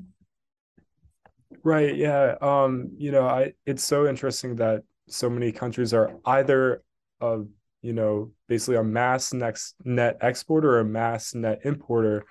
Right. 1.64 1.96
Yeah. 1.96 2.36
Um, 2.42 2.92
you 2.98 3.12
know, 3.12 3.28
I 3.28 3.54
it's 3.66 3.84
so 3.84 4.08
interesting 4.08 4.56
that 4.58 4.84
so 5.08 5.30
many 5.30 5.52
countries 5.52 5.94
are 5.94 6.16
either 6.26 6.84
a, 7.22 7.40
you 7.82 7.94
know, 7.94 8.32
basically 8.48 8.76
a 8.76 8.84
mass 8.84 9.34
next 9.34 9.76
net 9.84 10.18
exporter 10.22 10.76
or 10.76 10.80
a 10.82 10.86
mass 10.86 11.34
net 11.34 11.62
importer 11.64 12.26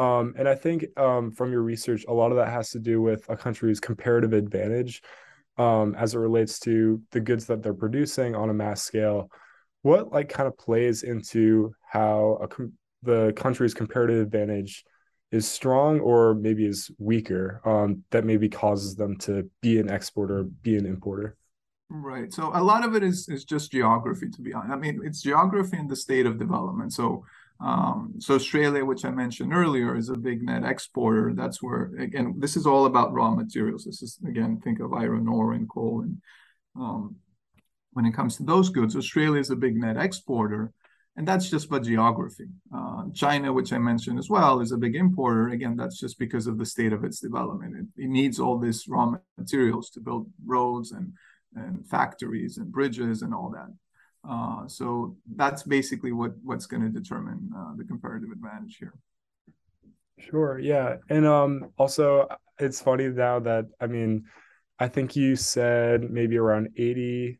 um, 0.00 0.34
and 0.38 0.48
I 0.48 0.54
think 0.54 0.86
um, 0.98 1.30
from 1.30 1.52
your 1.52 1.60
research, 1.60 2.06
a 2.08 2.12
lot 2.14 2.30
of 2.30 2.38
that 2.38 2.48
has 2.48 2.70
to 2.70 2.78
do 2.78 3.02
with 3.02 3.28
a 3.28 3.36
country's 3.36 3.80
comparative 3.80 4.32
advantage 4.32 5.02
um, 5.58 5.94
as 5.94 6.14
it 6.14 6.18
relates 6.18 6.58
to 6.60 7.02
the 7.10 7.20
goods 7.20 7.44
that 7.46 7.62
they're 7.62 7.74
producing 7.74 8.34
on 8.34 8.48
a 8.48 8.54
mass 8.54 8.82
scale. 8.82 9.30
What 9.82 10.10
like 10.10 10.30
kind 10.30 10.46
of 10.46 10.56
plays 10.56 11.02
into 11.02 11.74
how 11.86 12.46
com- 12.48 12.72
the 13.02 13.34
country's 13.36 13.74
comparative 13.74 14.22
advantage 14.22 14.84
is 15.32 15.46
strong 15.46 16.00
or 16.00 16.34
maybe 16.34 16.64
is 16.64 16.90
weaker 16.98 17.60
um, 17.66 18.02
that 18.10 18.24
maybe 18.24 18.48
causes 18.48 18.94
them 18.94 19.18
to 19.18 19.50
be 19.60 19.78
an 19.78 19.90
exporter, 19.90 20.44
be 20.44 20.78
an 20.78 20.86
importer? 20.86 21.36
Right. 21.90 22.32
So 22.32 22.52
a 22.54 22.62
lot 22.62 22.86
of 22.86 22.94
it 22.96 23.02
is 23.02 23.28
is 23.28 23.44
just 23.44 23.70
geography, 23.70 24.30
to 24.30 24.40
be 24.40 24.54
honest. 24.54 24.72
I 24.72 24.76
mean, 24.76 25.02
it's 25.04 25.20
geography 25.20 25.76
and 25.76 25.90
the 25.90 25.96
state 25.96 26.24
of 26.24 26.38
development. 26.38 26.94
So 26.94 27.26
um, 27.62 28.14
so 28.18 28.34
Australia, 28.34 28.84
which 28.84 29.04
I 29.04 29.10
mentioned 29.10 29.52
earlier, 29.52 29.94
is 29.94 30.08
a 30.08 30.16
big 30.16 30.42
net 30.42 30.64
exporter. 30.64 31.32
That's 31.34 31.62
where 31.62 31.92
again, 31.98 32.34
this 32.38 32.56
is 32.56 32.66
all 32.66 32.86
about 32.86 33.12
raw 33.12 33.30
materials. 33.34 33.84
This 33.84 34.02
is 34.02 34.18
again, 34.26 34.60
think 34.62 34.80
of 34.80 34.94
iron 34.94 35.28
ore 35.28 35.52
and 35.52 35.68
coal, 35.68 36.02
and 36.02 36.22
um, 36.74 37.16
when 37.92 38.06
it 38.06 38.14
comes 38.14 38.36
to 38.36 38.44
those 38.44 38.70
goods, 38.70 38.96
Australia 38.96 39.40
is 39.40 39.50
a 39.50 39.56
big 39.56 39.76
net 39.76 39.98
exporter, 39.98 40.72
and 41.16 41.28
that's 41.28 41.50
just 41.50 41.68
by 41.68 41.80
geography. 41.80 42.46
Uh, 42.74 43.04
China, 43.14 43.52
which 43.52 43.72
I 43.72 43.78
mentioned 43.78 44.18
as 44.18 44.30
well, 44.30 44.60
is 44.60 44.72
a 44.72 44.78
big 44.78 44.96
importer. 44.96 45.50
Again, 45.50 45.76
that's 45.76 46.00
just 46.00 46.18
because 46.18 46.46
of 46.46 46.56
the 46.56 46.64
state 46.64 46.94
of 46.94 47.04
its 47.04 47.20
development. 47.20 47.76
It, 47.76 48.04
it 48.04 48.08
needs 48.08 48.40
all 48.40 48.58
this 48.58 48.88
raw 48.88 49.12
materials 49.36 49.90
to 49.90 50.00
build 50.00 50.30
roads 50.46 50.92
and 50.92 51.12
and 51.54 51.86
factories 51.88 52.58
and 52.58 52.72
bridges 52.72 53.22
and 53.22 53.34
all 53.34 53.50
that. 53.50 53.68
Uh, 54.28 54.66
so 54.68 55.16
that's 55.36 55.62
basically 55.62 56.12
what 56.12 56.32
what's 56.42 56.66
going 56.66 56.82
to 56.82 56.88
determine 56.88 57.50
uh, 57.56 57.74
the 57.76 57.84
comparative 57.84 58.30
advantage 58.30 58.76
here. 58.78 58.94
Sure. 60.18 60.58
Yeah, 60.58 60.96
and 61.08 61.26
um, 61.26 61.70
also 61.78 62.28
it's 62.58 62.80
funny 62.80 63.08
now 63.08 63.40
that 63.40 63.66
I 63.80 63.86
mean, 63.86 64.24
I 64.78 64.88
think 64.88 65.16
you 65.16 65.36
said 65.36 66.10
maybe 66.10 66.36
around 66.36 66.68
80 66.76 67.38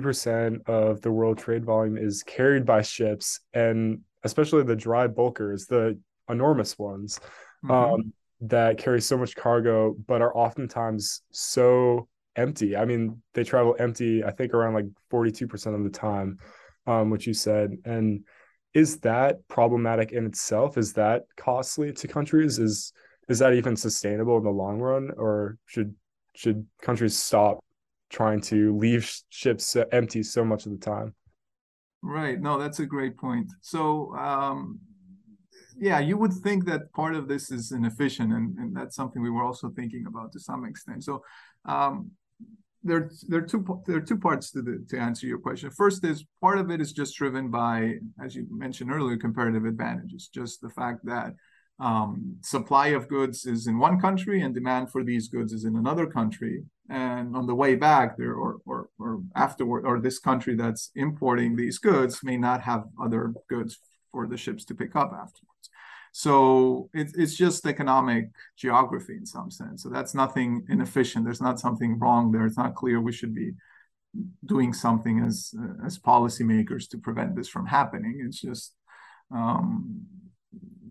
percent 0.00 0.62
of 0.66 1.00
the 1.02 1.12
world 1.12 1.38
trade 1.38 1.64
volume 1.64 1.98
is 1.98 2.22
carried 2.22 2.64
by 2.64 2.82
ships, 2.82 3.40
and 3.52 4.00
especially 4.24 4.62
the 4.62 4.76
dry 4.76 5.06
bulkers, 5.06 5.66
the 5.66 5.98
enormous 6.28 6.78
ones. 6.78 7.20
Mm-hmm. 7.64 7.70
Um, 7.70 8.12
that 8.42 8.78
carry 8.78 9.02
so 9.02 9.18
much 9.18 9.36
cargo 9.36 9.94
but 10.06 10.22
are 10.22 10.34
oftentimes 10.34 11.20
so 11.30 12.08
empty. 12.36 12.76
I 12.76 12.84
mean, 12.84 13.22
they 13.34 13.44
travel 13.44 13.76
empty, 13.78 14.24
I 14.24 14.30
think 14.30 14.54
around 14.54 14.74
like 14.74 14.86
42% 15.10 15.74
of 15.74 15.84
the 15.84 15.90
time, 15.90 16.38
um, 16.86 17.10
which 17.10 17.26
you 17.26 17.34
said. 17.34 17.76
And 17.84 18.24
is 18.74 18.98
that 19.00 19.46
problematic 19.48 20.12
in 20.12 20.26
itself? 20.26 20.78
Is 20.78 20.92
that 20.94 21.24
costly 21.36 21.92
to 21.92 22.08
countries? 22.08 22.58
Is 22.58 22.92
is 23.28 23.38
that 23.38 23.54
even 23.54 23.76
sustainable 23.76 24.38
in 24.38 24.44
the 24.44 24.50
long 24.50 24.80
run? 24.80 25.10
Or 25.16 25.56
should 25.66 25.94
should 26.34 26.66
countries 26.82 27.16
stop 27.16 27.60
trying 28.08 28.40
to 28.40 28.76
leave 28.76 29.10
ships 29.28 29.76
empty 29.92 30.22
so 30.22 30.44
much 30.44 30.66
of 30.66 30.72
the 30.72 30.78
time? 30.78 31.14
Right. 32.02 32.40
No, 32.40 32.58
that's 32.58 32.80
a 32.80 32.86
great 32.86 33.16
point. 33.16 33.50
So, 33.60 34.14
um, 34.16 34.80
yeah, 35.78 35.98
you 35.98 36.16
would 36.16 36.32
think 36.32 36.64
that 36.66 36.92
part 36.92 37.14
of 37.14 37.28
this 37.28 37.50
is 37.50 37.72
inefficient, 37.72 38.32
and, 38.32 38.56
and 38.58 38.76
that's 38.76 38.96
something 38.96 39.22
we 39.22 39.30
were 39.30 39.44
also 39.44 39.70
thinking 39.70 40.06
about 40.06 40.32
to 40.32 40.40
some 40.40 40.64
extent. 40.64 41.04
So, 41.04 41.22
um, 41.64 42.10
there, 42.82 43.10
there 43.28 43.40
are 43.40 43.46
two 43.46 43.82
there 43.86 43.96
are 43.96 44.00
two 44.00 44.18
parts 44.18 44.50
to 44.52 44.62
the 44.62 44.84
to 44.88 44.98
answer 44.98 45.26
your 45.26 45.38
question. 45.38 45.70
First 45.70 46.04
is 46.04 46.24
part 46.40 46.58
of 46.58 46.70
it 46.70 46.80
is 46.80 46.92
just 46.92 47.16
driven 47.16 47.50
by, 47.50 47.94
as 48.24 48.34
you 48.34 48.46
mentioned 48.50 48.90
earlier, 48.90 49.16
comparative 49.16 49.64
advantages. 49.64 50.30
Just 50.32 50.60
the 50.60 50.70
fact 50.70 51.04
that 51.04 51.34
um, 51.80 52.36
supply 52.42 52.88
of 52.88 53.08
goods 53.08 53.46
is 53.46 53.66
in 53.66 53.78
one 53.78 53.98
country 54.00 54.42
and 54.42 54.54
demand 54.54 54.90
for 54.90 55.02
these 55.02 55.28
goods 55.28 55.52
is 55.52 55.64
in 55.64 55.76
another 55.76 56.06
country. 56.06 56.62
And 56.90 57.36
on 57.36 57.46
the 57.46 57.54
way 57.54 57.76
back 57.76 58.16
there 58.18 58.34
or, 58.34 58.58
or, 58.66 58.88
or 58.98 59.20
afterward, 59.36 59.84
or 59.86 60.00
this 60.00 60.18
country 60.18 60.56
that's 60.56 60.90
importing 60.96 61.56
these 61.56 61.78
goods 61.78 62.20
may 62.22 62.36
not 62.36 62.62
have 62.62 62.84
other 63.00 63.32
goods 63.48 63.78
for 64.12 64.26
the 64.26 64.36
ships 64.36 64.64
to 64.66 64.74
pick 64.74 64.96
up 64.96 65.12
afterwards. 65.12 65.69
So 66.12 66.90
it, 66.92 67.12
it's 67.16 67.36
just 67.36 67.66
economic 67.66 68.30
geography 68.56 69.16
in 69.16 69.26
some 69.26 69.50
sense. 69.50 69.82
So 69.82 69.88
that's 69.88 70.14
nothing 70.14 70.64
inefficient. 70.68 71.24
There's 71.24 71.40
not 71.40 71.60
something 71.60 71.98
wrong 71.98 72.32
there. 72.32 72.46
It's 72.46 72.58
not 72.58 72.74
clear 72.74 73.00
we 73.00 73.12
should 73.12 73.34
be 73.34 73.52
doing 74.44 74.72
something 74.72 75.20
as 75.20 75.54
as 75.86 75.98
policymakers 75.98 76.88
to 76.90 76.98
prevent 76.98 77.36
this 77.36 77.48
from 77.48 77.66
happening. 77.66 78.22
It's 78.26 78.40
just 78.40 78.74
um, 79.32 80.04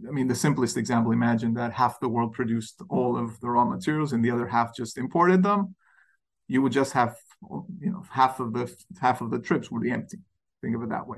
I 0.08 0.12
mean, 0.12 0.28
the 0.28 0.36
simplest 0.36 0.78
example, 0.78 1.12
imagine 1.12 1.54
that 1.56 1.74
half 1.74 2.00
the 2.00 2.08
world 2.08 2.34
produced 2.34 2.82
all 2.90 3.18
of 3.18 3.40
the 3.42 3.50
raw 3.50 3.66
materials 3.66 4.14
and 4.14 4.24
the 4.24 4.32
other 4.32 4.48
half 4.48 4.76
just 4.76 4.98
imported 4.98 5.44
them. 5.44 5.76
You 6.48 6.62
would 6.62 6.72
just 6.72 6.94
have, 6.94 7.16
you 7.80 7.92
know, 7.92 8.04
half 8.10 8.40
of 8.40 8.54
the 8.54 8.74
half 9.02 9.22
of 9.22 9.30
the 9.30 9.40
trips 9.40 9.70
would 9.70 9.84
be 9.84 9.92
empty. 9.92 10.20
Think 10.62 10.76
of 10.76 10.84
it 10.84 10.90
that 10.90 11.08
way. 11.08 11.18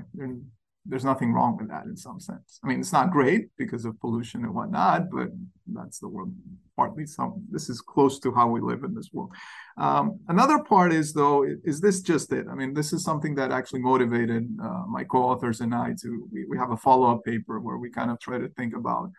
There's 0.84 1.04
nothing 1.04 1.32
wrong 1.32 1.56
with 1.56 1.68
that 1.68 1.84
in 1.84 1.96
some 1.96 2.18
sense. 2.18 2.58
I 2.62 2.66
mean, 2.66 2.80
it's 2.80 2.92
not 2.92 3.12
great 3.12 3.48
because 3.56 3.84
of 3.84 4.00
pollution 4.00 4.44
and 4.44 4.54
whatnot, 4.54 5.10
but 5.10 5.28
that's 5.72 6.00
the 6.00 6.08
world. 6.08 6.34
Partly 6.76 7.06
some. 7.06 7.44
This 7.50 7.68
is 7.68 7.80
close 7.80 8.18
to 8.20 8.32
how 8.32 8.48
we 8.48 8.60
live 8.60 8.82
in 8.82 8.94
this 8.94 9.10
world. 9.12 9.30
Um, 9.76 10.18
another 10.28 10.58
part 10.58 10.92
is 10.92 11.12
though, 11.12 11.44
is 11.44 11.80
this 11.80 12.00
just 12.00 12.32
it? 12.32 12.46
I 12.50 12.54
mean, 12.54 12.74
this 12.74 12.92
is 12.92 13.04
something 13.04 13.34
that 13.36 13.52
actually 13.52 13.80
motivated 13.80 14.48
uh, 14.62 14.84
my 14.88 15.04
co-authors 15.04 15.60
and 15.60 15.74
I 15.74 15.94
to. 16.02 16.28
We, 16.32 16.46
we 16.46 16.58
have 16.58 16.72
a 16.72 16.76
follow-up 16.76 17.24
paper 17.24 17.60
where 17.60 17.76
we 17.76 17.90
kind 17.90 18.10
of 18.10 18.18
try 18.18 18.38
to 18.38 18.48
think 18.48 18.74
about 18.74 19.10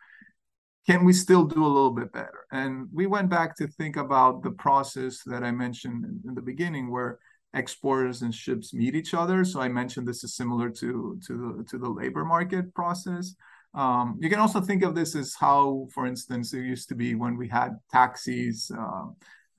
can 0.86 1.06
we 1.06 1.14
still 1.14 1.46
do 1.46 1.66
a 1.66 1.68
little 1.68 1.92
bit 1.92 2.12
better? 2.12 2.46
And 2.52 2.88
we 2.92 3.06
went 3.06 3.30
back 3.30 3.56
to 3.58 3.68
think 3.68 3.96
about 3.96 4.44
the 4.44 4.52
process 4.52 5.22
that 5.26 5.42
I 5.42 5.52
mentioned 5.52 6.04
in, 6.04 6.20
in 6.28 6.36
the 6.36 6.42
beginning, 6.42 6.92
where 6.92 7.20
exporters 7.54 8.22
and 8.22 8.34
ships 8.34 8.74
meet 8.74 8.96
each 8.96 9.14
other. 9.14 9.46
So 9.46 9.60
I 9.62 9.68
mentioned 9.68 10.08
this 10.08 10.24
is 10.24 10.36
similar 10.36 10.70
to 10.70 11.20
to 11.28 11.34
the 11.58 11.64
to 11.70 11.78
the 11.78 11.90
labor 11.90 12.26
market 12.26 12.74
process. 12.74 13.36
Um, 13.76 14.18
you 14.20 14.30
can 14.30 14.40
also 14.40 14.62
think 14.62 14.84
of 14.84 14.94
this 14.94 15.16
as 15.16 15.34
how, 15.34 15.88
for 15.94 16.06
instance, 16.06 16.54
it 16.54 16.62
used 16.62 16.90
to 16.90 16.96
be 16.96 17.16
when 17.16 17.38
we 17.38 17.48
had 17.48 17.80
taxis. 17.92 18.70
Uh, 18.70 19.06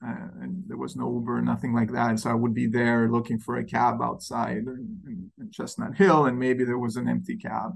and 0.01 0.63
there 0.67 0.77
was 0.77 0.95
no 0.95 1.11
Uber, 1.11 1.41
nothing 1.41 1.73
like 1.73 1.91
that. 1.91 2.19
So 2.19 2.29
I 2.29 2.33
would 2.33 2.53
be 2.53 2.67
there 2.67 3.09
looking 3.09 3.39
for 3.39 3.57
a 3.57 3.63
cab 3.63 4.01
outside 4.01 4.57
in, 4.57 4.99
in, 5.07 5.31
in 5.39 5.51
Chestnut 5.51 5.95
Hill, 5.95 6.25
and 6.25 6.37
maybe 6.37 6.63
there 6.63 6.77
was 6.77 6.95
an 6.95 7.07
empty 7.07 7.37
cab 7.37 7.71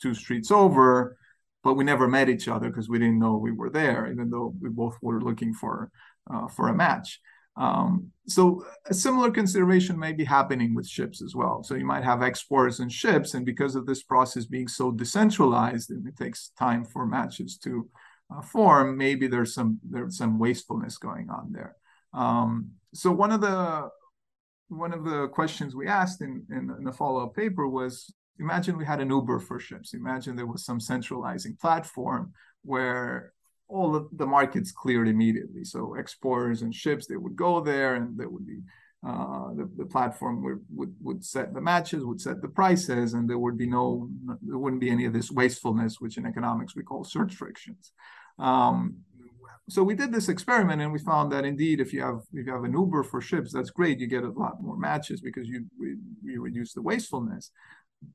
two 0.00 0.14
streets 0.14 0.50
over, 0.50 1.16
but 1.62 1.74
we 1.74 1.84
never 1.84 2.08
met 2.08 2.28
each 2.28 2.48
other 2.48 2.68
because 2.68 2.88
we 2.88 2.98
didn't 2.98 3.18
know 3.18 3.36
we 3.36 3.52
were 3.52 3.70
there, 3.70 4.10
even 4.10 4.30
though 4.30 4.54
we 4.60 4.70
both 4.70 4.96
were 5.02 5.20
looking 5.20 5.52
for 5.52 5.90
uh, 6.32 6.48
for 6.48 6.68
a 6.68 6.74
match. 6.74 7.20
Um, 7.56 8.12
so 8.26 8.64
a 8.86 8.94
similar 8.94 9.30
consideration 9.30 9.98
may 9.98 10.12
be 10.12 10.24
happening 10.24 10.74
with 10.74 10.86
ships 10.88 11.20
as 11.20 11.34
well. 11.34 11.62
So 11.62 11.74
you 11.74 11.84
might 11.84 12.04
have 12.04 12.22
exporters 12.22 12.80
and 12.80 12.90
ships, 12.90 13.34
and 13.34 13.44
because 13.44 13.74
of 13.74 13.86
this 13.86 14.02
process 14.02 14.46
being 14.46 14.68
so 14.68 14.92
decentralized, 14.92 15.90
and 15.90 16.06
it 16.06 16.16
takes 16.16 16.52
time 16.58 16.84
for 16.84 17.06
matches 17.06 17.58
to 17.58 17.88
uh, 18.32 18.40
form. 18.40 18.96
Maybe 18.96 19.26
there's 19.26 19.54
some 19.54 19.80
there's 19.82 20.16
some 20.16 20.38
wastefulness 20.38 20.98
going 20.98 21.28
on 21.30 21.52
there. 21.52 21.76
Um, 22.12 22.70
so 22.94 23.10
one 23.10 23.32
of 23.32 23.40
the 23.40 23.88
one 24.68 24.92
of 24.92 25.04
the 25.04 25.28
questions 25.28 25.74
we 25.74 25.88
asked 25.88 26.20
in, 26.22 26.44
in, 26.50 26.70
in 26.78 26.84
the 26.84 26.92
follow-up 26.92 27.34
paper 27.34 27.66
was 27.66 28.12
imagine 28.38 28.78
we 28.78 28.86
had 28.86 29.00
an 29.00 29.10
Uber 29.10 29.40
for 29.40 29.58
ships. 29.58 29.94
Imagine 29.94 30.36
there 30.36 30.46
was 30.46 30.64
some 30.64 30.80
centralizing 30.80 31.56
platform 31.60 32.32
where 32.62 33.32
all 33.70 33.94
of 33.96 34.08
the 34.12 34.26
markets 34.26 34.72
cleared 34.72 35.08
immediately. 35.08 35.64
So 35.64 35.94
exporters 35.94 36.62
and 36.62 36.74
ships, 36.74 37.06
they 37.06 37.16
would 37.16 37.36
go 37.36 37.60
there 37.60 37.94
and 37.94 38.18
there 38.18 38.28
would 38.28 38.46
be 38.46 38.60
uh, 39.06 39.54
the, 39.54 39.70
the 39.78 39.86
platform 39.86 40.42
would, 40.44 40.60
would, 40.68 40.94
would 41.00 41.24
set 41.24 41.54
the 41.54 41.60
matches, 41.60 42.04
would 42.04 42.20
set 42.20 42.42
the 42.42 42.48
prices, 42.48 43.14
and 43.14 43.30
there 43.30 43.38
would 43.38 43.56
be 43.56 43.66
no, 43.66 44.10
there 44.42 44.58
wouldn't 44.58 44.80
be 44.80 44.90
any 44.90 45.06
of 45.06 45.14
this 45.14 45.30
wastefulness, 45.30 46.00
which 46.00 46.18
in 46.18 46.26
economics 46.26 46.76
we 46.76 46.82
call 46.82 47.02
search 47.02 47.34
frictions. 47.34 47.92
Um, 48.38 48.96
so 49.70 49.82
we 49.82 49.94
did 49.94 50.12
this 50.12 50.28
experiment 50.28 50.82
and 50.82 50.92
we 50.92 50.98
found 50.98 51.30
that 51.32 51.44
indeed, 51.44 51.80
if 51.80 51.92
you 51.92 52.02
have 52.02 52.22
if 52.32 52.46
you 52.46 52.52
have 52.52 52.64
an 52.64 52.72
Uber 52.72 53.04
for 53.04 53.20
ships, 53.20 53.52
that's 53.52 53.70
great. 53.70 54.00
You 54.00 54.08
get 54.08 54.24
a 54.24 54.30
lot 54.30 54.60
more 54.60 54.76
matches 54.76 55.20
because 55.20 55.48
you 55.48 55.64
you 56.24 56.42
reduce 56.42 56.72
the 56.72 56.82
wastefulness. 56.82 57.52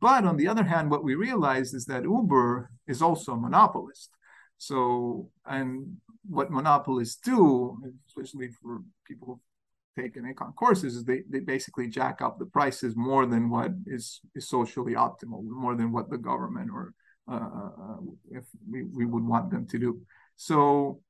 But 0.01 0.25
on 0.25 0.35
the 0.35 0.47
other 0.47 0.63
hand, 0.63 0.91
what 0.91 1.03
we 1.03 1.15
realized 1.15 1.73
is 1.73 1.85
that 1.85 2.03
Uber 2.03 2.71
is 2.87 3.01
also 3.01 3.33
a 3.33 3.37
monopolist. 3.37 4.09
So, 4.57 5.29
and 5.45 5.97
what 6.27 6.51
monopolists 6.51 7.17
do, 7.17 7.77
especially 8.07 8.49
for 8.61 8.81
people 9.05 9.27
who've 9.27 10.03
taken 10.03 10.23
econ 10.23 10.55
courses, 10.55 10.95
is 10.95 11.03
they, 11.03 11.21
they 11.29 11.39
basically 11.39 11.87
jack 11.87 12.21
up 12.21 12.39
the 12.39 12.45
prices 12.45 12.95
more 12.95 13.25
than 13.25 13.49
what 13.49 13.71
is, 13.85 14.21
is 14.33 14.47
socially 14.49 14.93
optimal, 14.93 15.43
more 15.43 15.75
than 15.75 15.91
what 15.91 16.09
the 16.09 16.17
government 16.17 16.69
or 16.73 16.93
uh, 17.27 17.35
uh, 17.35 17.69
uh, 17.81 17.97
if 18.29 18.43
we, 18.69 18.83
we 18.83 19.05
would 19.05 19.23
want 19.23 19.49
them 19.49 19.65
to 19.65 19.79
do. 19.79 19.99
So 20.35 21.01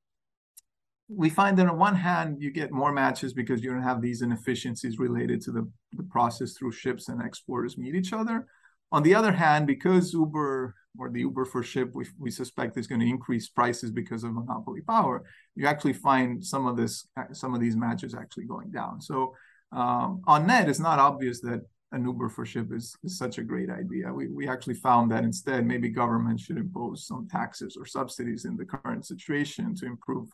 we 1.07 1.29
find 1.29 1.57
that 1.57 1.67
on 1.67 1.77
one 1.77 1.95
hand, 1.95 2.41
you 2.41 2.51
get 2.51 2.71
more 2.71 2.91
matches 2.91 3.33
because 3.33 3.61
you 3.61 3.71
don't 3.71 3.83
have 3.83 4.01
these 4.01 4.21
inefficiencies 4.21 4.97
related 4.97 5.41
to 5.41 5.51
the, 5.51 5.69
the 5.91 6.03
process 6.03 6.53
through 6.53 6.71
ships 6.71 7.09
and 7.09 7.21
exporters 7.21 7.77
meet 7.77 7.95
each 7.95 8.13
other. 8.13 8.47
On 8.91 9.03
the 9.03 9.13
other 9.13 9.33
hand, 9.33 9.67
because 9.67 10.13
Uber 10.13 10.73
or 10.99 11.09
the 11.09 11.21
Uber 11.21 11.45
for 11.45 11.63
ship, 11.63 11.91
we, 11.93 12.05
we 12.19 12.31
suspect 12.31 12.77
is 12.77 12.87
going 12.87 13.01
to 13.01 13.07
increase 13.07 13.49
prices 13.49 13.91
because 13.91 14.23
of 14.23 14.33
monopoly 14.33 14.81
power. 14.81 15.23
You 15.55 15.67
actually 15.67 15.93
find 15.93 16.43
some 16.43 16.67
of 16.67 16.77
this, 16.77 17.07
some 17.31 17.53
of 17.53 17.61
these 17.61 17.75
matches 17.75 18.13
actually 18.13 18.45
going 18.45 18.71
down. 18.71 19.01
So 19.01 19.35
um, 19.71 20.21
on 20.25 20.47
net, 20.47 20.69
it's 20.69 20.79
not 20.79 20.99
obvious 20.99 21.41
that 21.41 21.61
an 21.91 22.05
Uber 22.05 22.29
for 22.29 22.45
ship 22.45 22.73
is, 22.73 22.95
is 23.03 23.17
such 23.17 23.37
a 23.37 23.43
great 23.43 23.69
idea. 23.69 24.11
We, 24.11 24.27
we 24.27 24.47
actually 24.47 24.75
found 24.75 25.11
that 25.11 25.23
instead, 25.23 25.65
maybe 25.65 25.89
government 25.89 26.39
should 26.39 26.57
impose 26.57 27.07
some 27.07 27.27
taxes 27.29 27.77
or 27.77 27.85
subsidies 27.85 28.45
in 28.45 28.57
the 28.57 28.65
current 28.65 29.05
situation 29.05 29.75
to 29.75 29.85
improve 29.85 30.29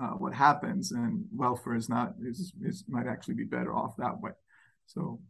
uh, 0.00 0.10
what 0.10 0.34
happens, 0.34 0.92
and 0.92 1.24
welfare 1.34 1.74
is 1.74 1.88
not 1.88 2.14
is, 2.22 2.52
is 2.62 2.84
might 2.88 3.06
actually 3.06 3.34
be 3.34 3.44
better 3.44 3.74
off 3.74 3.96
that 3.96 4.20
way. 4.20 4.32
So 4.86 5.20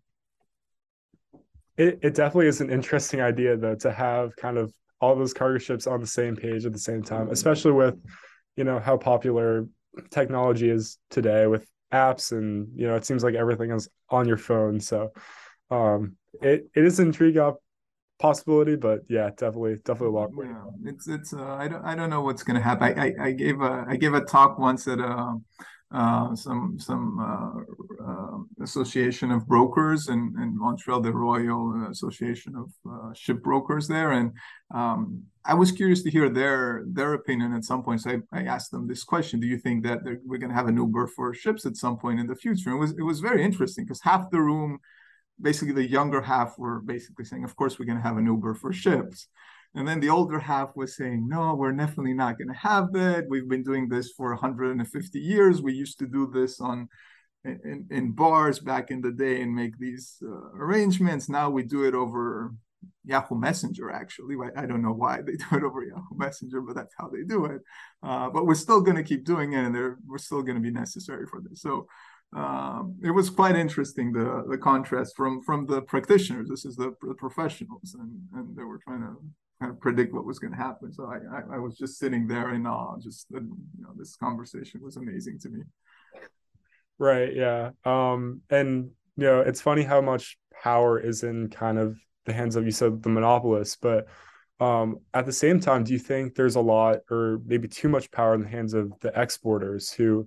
it, 1.77 1.99
it 2.03 2.15
definitely 2.15 2.49
is 2.49 2.61
an 2.61 2.71
interesting 2.71 3.21
idea 3.21 3.57
though 3.57 3.75
to 3.77 3.93
have 3.93 4.35
kind 4.37 4.57
of 4.57 4.73
all 5.01 5.15
those 5.15 5.35
cargo 5.35 5.59
ships 5.59 5.87
on 5.87 6.01
the 6.01 6.07
same 6.07 6.37
page 6.37 6.65
at 6.65 6.73
the 6.73 6.79
same 6.79 7.03
time, 7.03 7.29
especially 7.31 7.73
with 7.73 7.97
you 8.57 8.65
know 8.65 8.79
how 8.79 8.97
popular 8.97 9.67
technology 10.11 10.71
is 10.71 10.99
today 11.11 11.47
with 11.47 11.67
apps 11.93 12.33
and 12.33 12.69
you 12.75 12.87
know 12.87 12.97
it 12.97 13.05
seems 13.05 13.23
like 13.23 13.35
everything 13.35 13.71
is 13.71 13.89
on 14.11 14.27
your 14.27 14.37
phone. 14.37 14.81
So 14.81 15.13
um 15.71 16.17
it, 16.43 16.69
it 16.75 16.85
is 16.85 16.99
an 16.99 17.09
intriguing 17.09 17.53
possibility, 18.19 18.77
but 18.77 19.01
yeah, 19.09 19.31
definitely, 19.31 19.77
definitely 19.77 20.09
a 20.09 20.11
long 20.11 20.37
way. 20.37 20.47
Yeah, 20.47 20.91
it's 20.91 21.09
it's 21.09 21.35
uh, 21.35 21.45
I 21.45 21.69
don't 21.69 21.85
I 21.85 21.95
don't 21.95 22.11
know 22.11 22.23
what's 22.23 22.43
gonna 22.43 22.61
happen. 22.61 22.99
I, 22.99 23.07
I, 23.07 23.27
I 23.27 23.33
gave 23.33 23.61
a 23.61 23.85
I 23.89 23.97
gave 23.97 24.15
a 24.15 24.23
talk 24.23 24.59
once 24.59 24.89
at 24.89 24.99
a 24.99 25.37
uh, 25.93 26.35
some 26.35 26.79
some 26.81 27.19
uh, 27.21 28.05
uh, 28.05 28.39
association 28.65 29.31
of 29.31 29.47
brokers 29.47 30.09
in, 30.09 30.35
in 30.43 30.59
Montreal, 30.59 31.01
the 31.01 31.13
Royal 31.13 31.87
Association 31.89 32.57
of 32.57 32.71
uh, 32.91 33.13
Ship 33.15 33.41
Brokers 33.41 33.87
there, 33.87 34.13
and 34.13 34.33
um, 34.75 35.23
I 35.45 35.55
was 35.55 35.71
curious 35.71 36.03
to 36.03 36.11
hear 36.11 36.29
their 36.29 36.83
their 36.89 37.15
opinion 37.15 37.53
at 37.53 37.65
some 37.65 37.85
point. 37.85 38.01
So 38.01 38.11
I, 38.11 38.41
I 38.41 38.43
asked 38.45 38.73
them 38.73 38.89
this 38.89 39.05
question: 39.05 39.39
Do 39.39 39.47
you 39.47 39.59
think 39.59 39.85
that 39.85 40.01
we're 40.25 40.39
going 40.39 40.51
to 40.51 40.57
have 40.57 40.67
an 40.67 40.77
Uber 40.77 41.07
for 41.07 41.33
ships 41.33 41.65
at 41.67 41.77
some 41.77 41.99
point 41.99 42.19
in 42.19 42.27
the 42.27 42.35
future? 42.35 42.71
And 42.71 42.79
it 42.79 42.81
was 42.81 42.91
it 42.99 43.03
was 43.03 43.21
very 43.21 43.45
interesting 43.45 43.85
because 43.85 44.03
half 44.03 44.29
the 44.31 44.41
room, 44.41 44.81
basically 45.41 45.75
the 45.75 45.89
younger 45.89 46.21
half, 46.21 46.59
were 46.59 46.81
basically 46.81 47.25
saying, 47.25 47.45
"Of 47.45 47.55
course, 47.55 47.79
we're 47.79 47.87
going 47.87 47.99
to 47.99 48.09
have 48.09 48.17
an 48.17 48.27
Uber 48.27 48.55
for 48.55 48.73
ships." 48.73 49.29
And 49.77 49.87
then 49.87 50.01
the 50.01 50.09
older 50.09 50.39
half 50.39 50.75
was 50.75 50.97
saying, 50.97 51.29
no, 51.29 51.55
we're 51.55 51.73
definitely 51.73 52.15
not 52.15 52.39
going 52.39 52.49
to 52.49 52.55
have 52.55 52.93
that. 52.95 53.27
We've 53.29 53.49
been 53.49 53.63
doing 53.63 53.89
this 53.89 54.11
for 54.17 54.31
150 54.31 55.19
years. 55.21 55.61
We 55.61 55.75
used 55.75 55.99
to 55.99 56.07
do 56.07 56.31
this 56.33 56.61
on 56.61 56.89
in, 57.45 57.87
in 57.91 58.13
bars 58.13 58.59
back 58.59 58.91
in 58.91 59.01
the 59.01 59.13
day 59.13 59.41
and 59.43 59.55
make 59.55 59.79
these 59.79 60.17
uh, 60.23 60.51
arrangements. 60.59 61.29
Now 61.29 61.51
we 61.51 61.63
do 61.63 61.85
it 61.85 61.95
over 61.95 62.55
Yahoo 63.05 63.39
Messenger, 63.39 63.91
actually. 63.91 64.37
I 64.57 64.67
don't 64.67 64.83
know 64.83 64.93
why 64.93 65.21
they 65.23 65.33
do 65.37 65.57
it 65.57 65.63
over 65.63 65.85
Yahoo 65.85 66.17
Messenger, 66.17 66.63
but 66.63 66.75
that's 66.75 66.95
how 66.99 67.09
they 67.09 67.23
do 67.23 67.45
it. 67.45 67.61
Uh, 68.03 68.31
but 68.31 68.47
we're 68.47 68.55
still 68.55 68.81
going 68.81 68.97
to 68.97 69.03
keep 69.03 69.25
doing 69.25 69.53
it, 69.53 69.65
and 69.65 69.97
we're 70.07 70.19
still 70.19 70.43
going 70.43 70.57
to 70.57 70.63
be 70.63 70.71
necessary 70.71 71.27
for 71.27 71.41
this. 71.41 71.63
So 71.63 71.87
um, 72.35 72.97
it 73.05 73.11
was 73.11 73.31
quite 73.31 73.57
interesting 73.57 74.13
the 74.13 74.45
the 74.49 74.59
contrast 74.59 75.15
from 75.17 75.43
from 75.43 75.67
the 75.67 75.83
practitioners. 75.83 76.49
This 76.49 76.65
is 76.65 76.77
the, 76.77 76.95
the 77.03 77.15
professionals, 77.15 77.95
and 77.99 78.21
and 78.35 78.57
they 78.57 78.65
were 78.65 78.79
trying 78.79 79.03
to 79.03 79.17
kind 79.61 79.73
of 79.73 79.81
predict 79.81 80.13
what 80.13 80.25
was 80.25 80.39
going 80.39 80.53
to 80.53 80.59
happen. 80.59 80.93
So 80.93 81.05
I, 81.05 81.17
I, 81.37 81.57
I 81.57 81.59
was 81.59 81.77
just 81.77 81.99
sitting 81.99 82.27
there 82.27 82.55
in 82.55 82.67
awe. 82.67 82.97
Just 82.99 83.27
you 83.31 83.41
know, 83.79 83.91
this 83.97 84.17
conversation 84.17 84.81
was 84.83 84.97
amazing 84.97 85.39
to 85.41 85.49
me. 85.49 85.63
Right. 86.99 87.35
Yeah. 87.35 87.71
Um. 87.85 88.43
And 88.51 88.91
you 89.17 89.25
know, 89.25 89.41
it's 89.41 89.61
funny 89.61 89.83
how 89.83 90.01
much 90.01 90.39
power 90.63 90.99
is 90.99 91.23
in 91.23 91.49
kind 91.49 91.79
of 91.79 91.97
the 92.25 92.33
hands 92.33 92.57
of 92.57 92.65
you 92.65 92.71
said 92.71 93.03
the 93.03 93.09
monopolists, 93.09 93.77
but 93.81 94.07
um, 94.59 95.01
at 95.13 95.27
the 95.27 95.33
same 95.33 95.61
time, 95.61 95.85
do 95.85 95.93
you 95.93 95.99
think 95.99 96.35
there's 96.35 96.57
a 96.57 96.61
lot 96.61 97.01
or 97.11 97.41
maybe 97.45 97.69
too 97.69 97.89
much 97.89 98.11
power 98.11 98.35
in 98.35 98.41
the 98.41 98.49
hands 98.49 98.73
of 98.75 98.93
the 99.01 99.13
exporters 99.21 99.93
who 99.93 100.27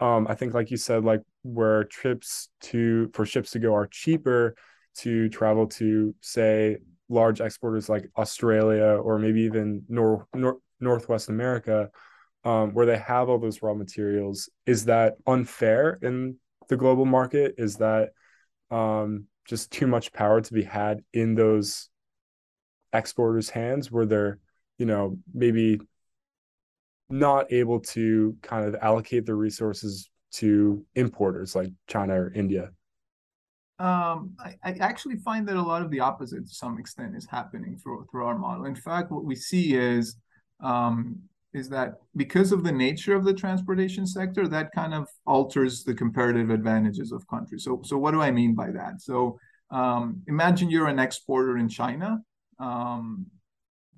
um, 0.00 0.26
I 0.28 0.34
think 0.34 0.54
like 0.54 0.70
you 0.70 0.76
said, 0.76 1.04
like 1.04 1.22
where 1.42 1.84
trips 1.84 2.48
to 2.62 3.10
for 3.14 3.24
ships 3.24 3.52
to 3.52 3.58
go 3.58 3.74
are 3.74 3.86
cheaper 3.86 4.56
to 4.98 5.28
travel 5.28 5.66
to 5.66 6.14
say 6.20 6.78
large 7.08 7.40
exporters 7.40 7.88
like 7.88 8.10
Australia 8.16 8.98
or 9.02 9.18
maybe 9.18 9.42
even 9.42 9.82
Nor- 9.88 10.26
Nor- 10.34 10.58
Northwest 10.80 11.28
America, 11.28 11.90
um, 12.44 12.72
where 12.74 12.86
they 12.86 12.98
have 12.98 13.28
all 13.28 13.38
those 13.38 13.62
raw 13.62 13.74
materials. 13.74 14.48
Is 14.66 14.86
that 14.86 15.14
unfair 15.26 15.98
in 16.02 16.36
the 16.68 16.76
global 16.76 17.04
market? 17.04 17.54
Is 17.58 17.76
that 17.76 18.10
um, 18.70 19.26
just 19.46 19.70
too 19.70 19.86
much 19.86 20.12
power 20.12 20.40
to 20.40 20.52
be 20.52 20.62
had 20.62 21.02
in 21.12 21.34
those 21.34 21.88
exporters' 22.92 23.50
hands 23.50 23.90
where 23.90 24.06
they're, 24.06 24.38
you 24.78 24.86
know, 24.86 25.18
maybe 25.32 25.80
not 27.10 27.52
able 27.52 27.80
to 27.80 28.36
kind 28.42 28.66
of 28.66 28.74
allocate 28.80 29.26
the 29.26 29.34
resources 29.34 30.10
to 30.32 30.84
importers 30.94 31.54
like 31.54 31.70
China 31.86 32.14
or 32.14 32.32
India? 32.32 32.70
Um, 33.78 34.36
I, 34.38 34.54
I, 34.62 34.72
actually 34.80 35.16
find 35.16 35.48
that 35.48 35.56
a 35.56 35.62
lot 35.62 35.82
of 35.82 35.90
the 35.90 35.98
opposite 35.98 36.46
to 36.46 36.54
some 36.54 36.78
extent 36.78 37.16
is 37.16 37.26
happening 37.26 37.76
through 37.76 38.06
through 38.08 38.24
our 38.24 38.38
model. 38.38 38.66
In 38.66 38.76
fact, 38.76 39.10
what 39.10 39.24
we 39.24 39.34
see 39.34 39.74
is 39.74 40.16
um, 40.62 41.18
is 41.54 41.68
that 41.70 41.94
because 42.14 42.52
of 42.52 42.62
the 42.62 42.70
nature 42.70 43.16
of 43.16 43.24
the 43.24 43.34
transportation 43.34 44.06
sector, 44.06 44.46
that 44.46 44.70
kind 44.72 44.94
of 44.94 45.08
alters 45.26 45.82
the 45.82 45.94
comparative 45.94 46.50
advantages 46.50 47.10
of 47.10 47.26
countries. 47.26 47.64
So, 47.64 47.80
so 47.84 47.98
what 47.98 48.12
do 48.12 48.20
I 48.20 48.30
mean 48.30 48.54
by 48.54 48.70
that? 48.70 49.00
So, 49.00 49.38
um, 49.70 50.22
imagine 50.28 50.70
you're 50.70 50.88
an 50.88 51.00
exporter 51.00 51.58
in 51.58 51.68
China. 51.68 52.18
Um, 52.60 53.26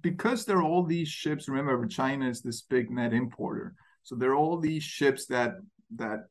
because 0.03 0.45
there 0.45 0.59
are 0.59 0.63
all 0.63 0.85
these 0.85 1.09
ships, 1.09 1.49
remember, 1.49 1.85
China 1.87 2.29
is 2.29 2.41
this 2.41 2.63
big 2.63 2.91
net 2.91 3.13
importer. 3.13 3.75
So 4.05 4.15
there 4.15 4.31
are 4.31 4.37
all 4.37 4.59
these 4.59 4.85
ships 4.85 5.27
that 5.27 5.55
that 5.97 6.27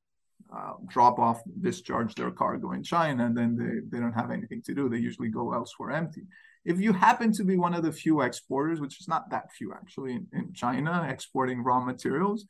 uh, 0.53 0.73
drop 0.87 1.19
off, 1.19 1.41
discharge 1.61 2.15
their 2.15 2.31
cargo 2.31 2.71
in 2.71 2.83
China, 2.83 3.25
and 3.25 3.37
then 3.37 3.55
they, 3.55 3.97
they 3.97 4.01
don't 4.01 4.13
have 4.13 4.31
anything 4.31 4.61
to 4.63 4.73
do. 4.73 4.89
They 4.89 4.97
usually 4.97 5.29
go 5.29 5.53
elsewhere 5.53 5.91
empty. 5.91 6.23
If 6.65 6.79
you 6.79 6.93
happen 6.93 7.31
to 7.33 7.43
be 7.43 7.57
one 7.57 7.73
of 7.73 7.83
the 7.83 7.91
few 7.91 8.21
exporters, 8.21 8.79
which 8.79 8.99
is 8.99 9.07
not 9.07 9.29
that 9.29 9.51
few 9.51 9.73
actually 9.73 10.13
in, 10.13 10.27
in 10.33 10.53
China, 10.53 11.07
exporting 11.09 11.63
raw 11.63 11.79
materials, 11.79 12.45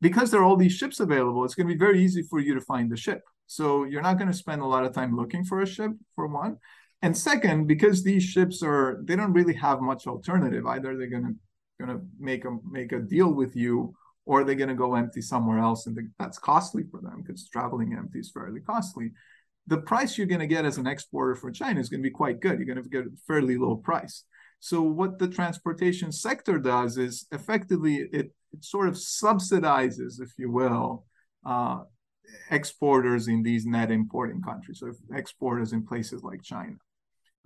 because 0.00 0.30
there 0.30 0.40
are 0.40 0.44
all 0.44 0.56
these 0.56 0.74
ships 0.74 1.00
available, 1.00 1.44
it's 1.44 1.54
going 1.54 1.66
to 1.66 1.74
be 1.74 1.78
very 1.78 2.02
easy 2.02 2.22
for 2.22 2.38
you 2.38 2.54
to 2.54 2.60
find 2.60 2.90
the 2.90 2.96
ship. 2.96 3.22
So 3.46 3.84
you're 3.84 4.02
not 4.02 4.18
going 4.18 4.30
to 4.30 4.36
spend 4.36 4.60
a 4.60 4.66
lot 4.66 4.84
of 4.84 4.92
time 4.92 5.16
looking 5.16 5.44
for 5.44 5.60
a 5.60 5.66
ship, 5.66 5.92
for 6.14 6.26
one. 6.26 6.58
And 7.02 7.16
second, 7.16 7.66
because 7.66 8.02
these 8.02 8.24
ships 8.24 8.62
are 8.62 9.00
they 9.04 9.16
don't 9.16 9.32
really 9.32 9.54
have 9.54 9.80
much 9.80 10.06
alternative. 10.06 10.66
Either 10.66 10.96
they're 10.96 11.06
going 11.06 11.24
to 11.24 11.34
going 11.84 11.98
to 11.98 12.04
make 12.18 12.44
a 12.44 12.56
make 12.68 12.92
a 12.92 12.98
deal 12.98 13.32
with 13.32 13.54
you 13.54 13.94
or 14.26 14.44
they're 14.44 14.54
going 14.54 14.68
to 14.68 14.74
go 14.74 14.94
empty 14.94 15.22
somewhere 15.22 15.58
else 15.58 15.86
and 15.86 15.98
that's 16.18 16.38
costly 16.38 16.82
for 16.90 17.00
them 17.00 17.22
because 17.24 17.48
traveling 17.48 17.94
empty 17.96 18.18
is 18.18 18.30
fairly 18.30 18.60
costly 18.60 19.10
the 19.66 19.78
price 19.78 20.16
you're 20.16 20.26
going 20.26 20.40
to 20.40 20.46
get 20.46 20.64
as 20.64 20.78
an 20.78 20.86
exporter 20.86 21.34
for 21.34 21.50
China 21.50 21.80
is 21.80 21.88
going 21.88 22.00
to 22.00 22.08
be 22.08 22.12
quite 22.12 22.40
good. 22.40 22.58
You're 22.58 22.72
going 22.72 22.82
to 22.82 22.88
get 22.88 23.06
a 23.06 23.10
fairly 23.26 23.56
low 23.56 23.76
price. 23.76 24.24
So 24.60 24.80
what 24.82 25.18
the 25.18 25.28
transportation 25.28 26.12
sector 26.12 26.58
does 26.58 26.98
is 26.98 27.26
effectively 27.32 27.96
it, 27.96 28.32
it 28.52 28.64
sort 28.64 28.88
of 28.88 28.94
subsidizes, 28.94 30.20
if 30.20 30.30
you 30.38 30.50
will, 30.50 31.04
uh, 31.44 31.80
exporters 32.50 33.28
in 33.28 33.42
these 33.42 33.66
net 33.66 33.90
importing 33.90 34.40
countries. 34.42 34.80
So 34.80 34.92
exporters 35.14 35.72
in 35.72 35.86
places 35.86 36.22
like 36.22 36.42
China 36.42 36.76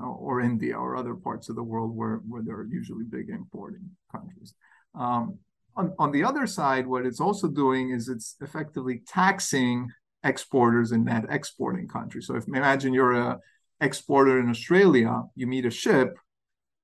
uh, 0.01 0.07
or 0.07 0.41
India 0.41 0.77
or 0.77 0.97
other 0.97 1.15
parts 1.15 1.49
of 1.49 1.57
the 1.57 1.63
world 1.63 1.95
where, 1.97 2.21
where 2.29 2.43
there 2.43 2.57
are 2.57 2.67
usually 2.67 3.05
big 3.05 3.29
importing 3.31 3.91
countries. 4.13 4.55
Um, 4.95 5.39
on, 5.81 5.87
on 5.99 6.11
the 6.13 6.25
other 6.31 6.47
side, 6.47 6.87
what 6.87 7.07
it's 7.09 7.21
also 7.27 7.49
doing 7.49 7.91
is 7.97 8.09
it's 8.09 8.37
effectively 8.41 8.97
taxing 9.07 9.89
exporters 10.33 10.93
in 10.93 11.03
that 11.11 11.25
exporting 11.39 11.89
country. 11.89 12.23
So 12.23 12.37
if 12.37 12.45
imagine 12.49 12.93
you're 12.93 13.19
a 13.29 13.39
exporter 13.81 14.39
in 14.43 14.49
Australia, 14.55 15.13
you 15.35 15.47
meet 15.47 15.65
a 15.65 15.71
ship, 15.85 16.09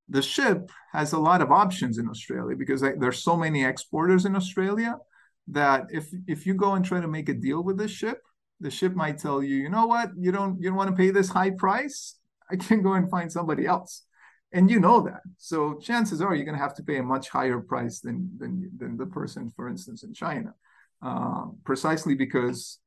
the 0.08 0.22
ship 0.22 0.60
has 0.92 1.12
a 1.12 1.18
lot 1.28 1.42
of 1.42 1.50
options 1.50 1.98
in 1.98 2.08
Australia 2.08 2.56
because 2.56 2.80
there's 2.80 3.22
so 3.30 3.36
many 3.36 3.64
exporters 3.64 4.24
in 4.24 4.34
Australia 4.36 4.92
that 5.48 5.82
if 5.90 6.06
if 6.26 6.46
you 6.46 6.54
go 6.54 6.70
and 6.74 6.84
try 6.84 7.00
to 7.00 7.14
make 7.16 7.28
a 7.28 7.40
deal 7.46 7.62
with 7.62 7.76
this 7.78 7.90
ship, 7.90 8.20
the 8.60 8.70
ship 8.70 8.94
might 8.94 9.18
tell 9.18 9.42
you, 9.42 9.56
you 9.56 9.70
know 9.76 9.86
what, 9.86 10.10
you 10.16 10.32
don't 10.32 10.54
you 10.60 10.68
don't 10.68 10.80
want 10.80 10.90
to 10.90 11.00
pay 11.02 11.10
this 11.10 11.28
high 11.28 11.52
price. 11.64 11.98
I 12.50 12.56
can 12.56 12.82
go 12.82 12.92
and 12.98 13.10
find 13.10 13.30
somebody 13.30 13.64
else, 13.74 13.92
and 14.52 14.70
you 14.70 14.80
know 14.80 15.00
that. 15.02 15.22
So 15.38 15.78
chances 15.78 16.20
are 16.20 16.34
you're 16.34 16.44
going 16.44 16.56
to 16.56 16.62
have 16.62 16.76
to 16.76 16.82
pay 16.82 16.98
a 16.98 17.02
much 17.02 17.28
higher 17.28 17.60
price 17.60 18.00
than 18.00 18.30
than 18.38 18.70
than 18.76 18.96
the 18.96 19.06
person, 19.06 19.50
for 19.54 19.68
instance, 19.68 20.02
in 20.02 20.14
China, 20.14 20.54
uh, 21.02 21.46
precisely 21.64 22.14
because 22.14 22.78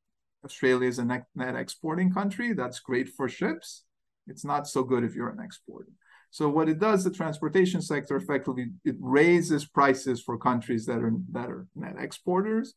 Australia 0.44 0.88
is 0.88 1.00
a 1.00 1.06
net, 1.06 1.26
net 1.36 1.56
exporting 1.56 2.12
country. 2.14 2.54
That's 2.54 2.80
great 2.80 3.10
for 3.10 3.28
ships. 3.28 3.84
It's 4.28 4.46
not 4.46 4.68
so 4.68 4.84
good 4.84 5.04
if 5.04 5.16
you're 5.16 5.30
an 5.30 5.44
exporter. 5.44 5.92
So 6.32 6.48
what 6.48 6.70
it 6.70 6.80
does, 6.80 7.04
the 7.04 7.12
transportation 7.12 7.82
sector 7.82 8.16
effectively 8.16 8.68
it 8.86 8.96
raises 9.00 9.66
prices 9.66 10.22
for 10.22 10.38
countries 10.38 10.86
that 10.86 11.00
are 11.00 11.14
that 11.32 11.50
are 11.50 11.68
net 11.76 11.96
exporters, 11.98 12.76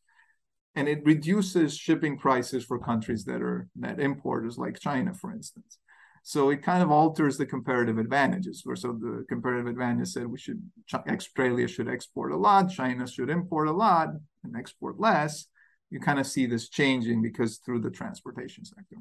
and 0.75 0.87
it 0.87 1.05
reduces 1.05 1.77
shipping 1.77 2.17
prices 2.17 2.65
for 2.65 2.79
countries 2.79 3.25
that 3.25 3.41
are 3.41 3.67
net 3.75 3.99
importers, 3.99 4.57
like 4.57 4.79
China, 4.79 5.13
for 5.13 5.31
instance. 5.31 5.77
So 6.25 6.49
it 6.49 6.63
kind 6.63 6.81
of 6.81 6.89
alters 6.89 7.37
the 7.37 7.45
comparative 7.45 7.97
advantages. 7.97 8.61
Where 8.63 8.77
so 8.77 8.93
the 8.93 9.25
comparative 9.27 9.67
advantage 9.67 10.09
said 10.09 10.27
we 10.27 10.39
should 10.39 10.61
Australia 10.93 11.67
should 11.67 11.89
export 11.89 12.31
a 12.31 12.37
lot, 12.37 12.69
China 12.69 13.05
should 13.07 13.29
import 13.29 13.67
a 13.67 13.73
lot 13.73 14.09
and 14.43 14.55
export 14.55 14.99
less 14.99 15.47
you 15.93 15.99
kind 15.99 16.19
of 16.19 16.25
see 16.25 16.47
this 16.47 16.69
changing 16.69 17.21
because 17.21 17.57
through 17.57 17.79
the 17.79 17.91
transportation 17.91 18.65
sector. 18.65 18.97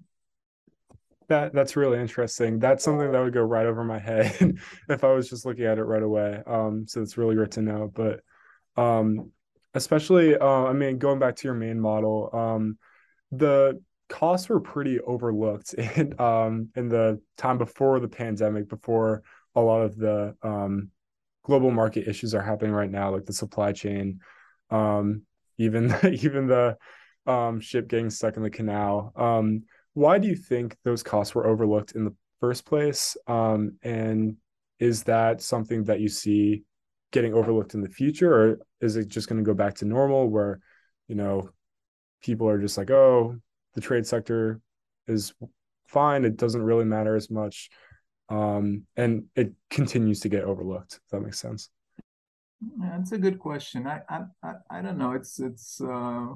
That 1.29 1.55
that's 1.55 1.75
really 1.75 1.99
interesting. 1.99 2.59
That's 2.59 2.85
something 2.85 3.11
that 3.11 3.19
would 3.19 3.33
go 3.33 3.41
right 3.41 3.65
over 3.65 3.83
my 3.83 3.99
head 3.99 4.59
if 4.91 5.03
I 5.03 5.13
was 5.13 5.31
just 5.31 5.47
looking 5.47 5.65
at 5.65 5.79
it 5.79 5.85
right 5.85 6.03
away. 6.03 6.43
Um, 6.47 6.85
so 6.87 7.01
it's 7.01 7.17
really 7.17 7.35
great 7.35 7.53
to 7.53 7.63
know. 7.63 7.91
But 7.93 8.21
um, 8.77 9.31
especially, 9.73 10.37
uh, 10.37 10.47
I 10.47 10.75
mean, 10.75 10.99
going 10.99 11.19
back 11.19 11.37
to 11.37 11.49
your 11.49 11.55
main 11.55 11.81
model, 11.81 12.29
um, 12.35 12.77
the 13.31 13.81
costs 14.13 14.51
were 14.51 14.61
pretty 14.61 15.01
overlooked 15.01 15.73
in 15.97 16.15
um 16.21 16.69
in 16.77 16.89
the 16.89 17.21
time 17.39 17.59
before 17.59 17.99
the 17.99 18.09
pandemic, 18.09 18.69
before 18.69 19.23
a 19.55 19.61
lot 19.61 19.81
of 19.81 19.97
the 19.97 20.37
um 20.43 20.91
global 21.45 21.71
market 21.71 22.07
issues 22.07 22.35
are 22.35 22.43
happening 22.43 22.73
right 22.73 22.91
now, 22.91 23.11
like 23.11 23.25
the 23.25 23.33
supply 23.33 23.73
chain. 23.73 24.21
Um, 24.71 25.23
even 25.59 25.95
even 26.13 26.47
the 26.47 26.77
um, 27.27 27.61
ship 27.61 27.89
getting 27.89 28.11
stuck 28.11 28.37
in 28.37 28.43
the 28.43 28.51
canal. 28.51 29.13
Um, 29.17 29.65
why 29.95 30.19
do 30.19 30.29
you 30.29 30.37
think 30.37 30.77
those 30.85 31.03
costs 31.03 31.35
were 31.35 31.47
overlooked 31.47 31.93
in 31.93 32.05
the 32.05 32.15
first 32.41 32.65
place? 32.65 33.17
Um, 33.27 33.77
and 33.83 34.37
is 34.79 35.05
that 35.05 35.41
something 35.41 35.85
that 35.85 36.01
you 36.01 36.09
see 36.09 36.65
getting 37.13 37.35
overlooked 37.35 37.75
in 37.75 37.83
the 37.83 37.89
future, 37.89 38.35
or 38.35 38.59
is 38.81 38.97
it 38.97 39.09
just 39.09 39.29
going 39.29 39.43
to 39.43 39.47
go 39.47 39.55
back 39.55 39.75
to 39.77 39.85
normal, 39.85 40.29
where 40.29 40.61
you 41.09 41.15
know 41.15 41.49
people 42.23 42.49
are 42.49 42.61
just 42.61 42.77
like, 42.77 42.91
oh, 42.91 43.37
the 43.75 43.81
trade 43.81 44.07
sector 44.07 44.61
is 45.07 45.35
fine; 45.87 46.25
it 46.25 46.37
doesn't 46.37 46.63
really 46.63 46.85
matter 46.85 47.17
as 47.17 47.31
much, 47.31 47.71
um, 48.29 48.87
and 48.97 49.25
it 49.35 49.53
continues 49.71 50.21
to 50.21 50.29
get 50.29 50.45
overlooked. 50.45 50.95
If 50.95 51.11
that 51.11 51.21
makes 51.21 51.41
sense. 51.41 51.69
That's 52.79 53.13
a 53.13 53.19
good 53.19 53.39
question. 53.39 53.87
I, 53.87 54.01
I 54.09 54.53
I 54.71 54.83
don't 54.83 54.99
know. 54.99 55.13
It's 55.13 55.41
it's 55.41 55.81
uh, 55.81 56.29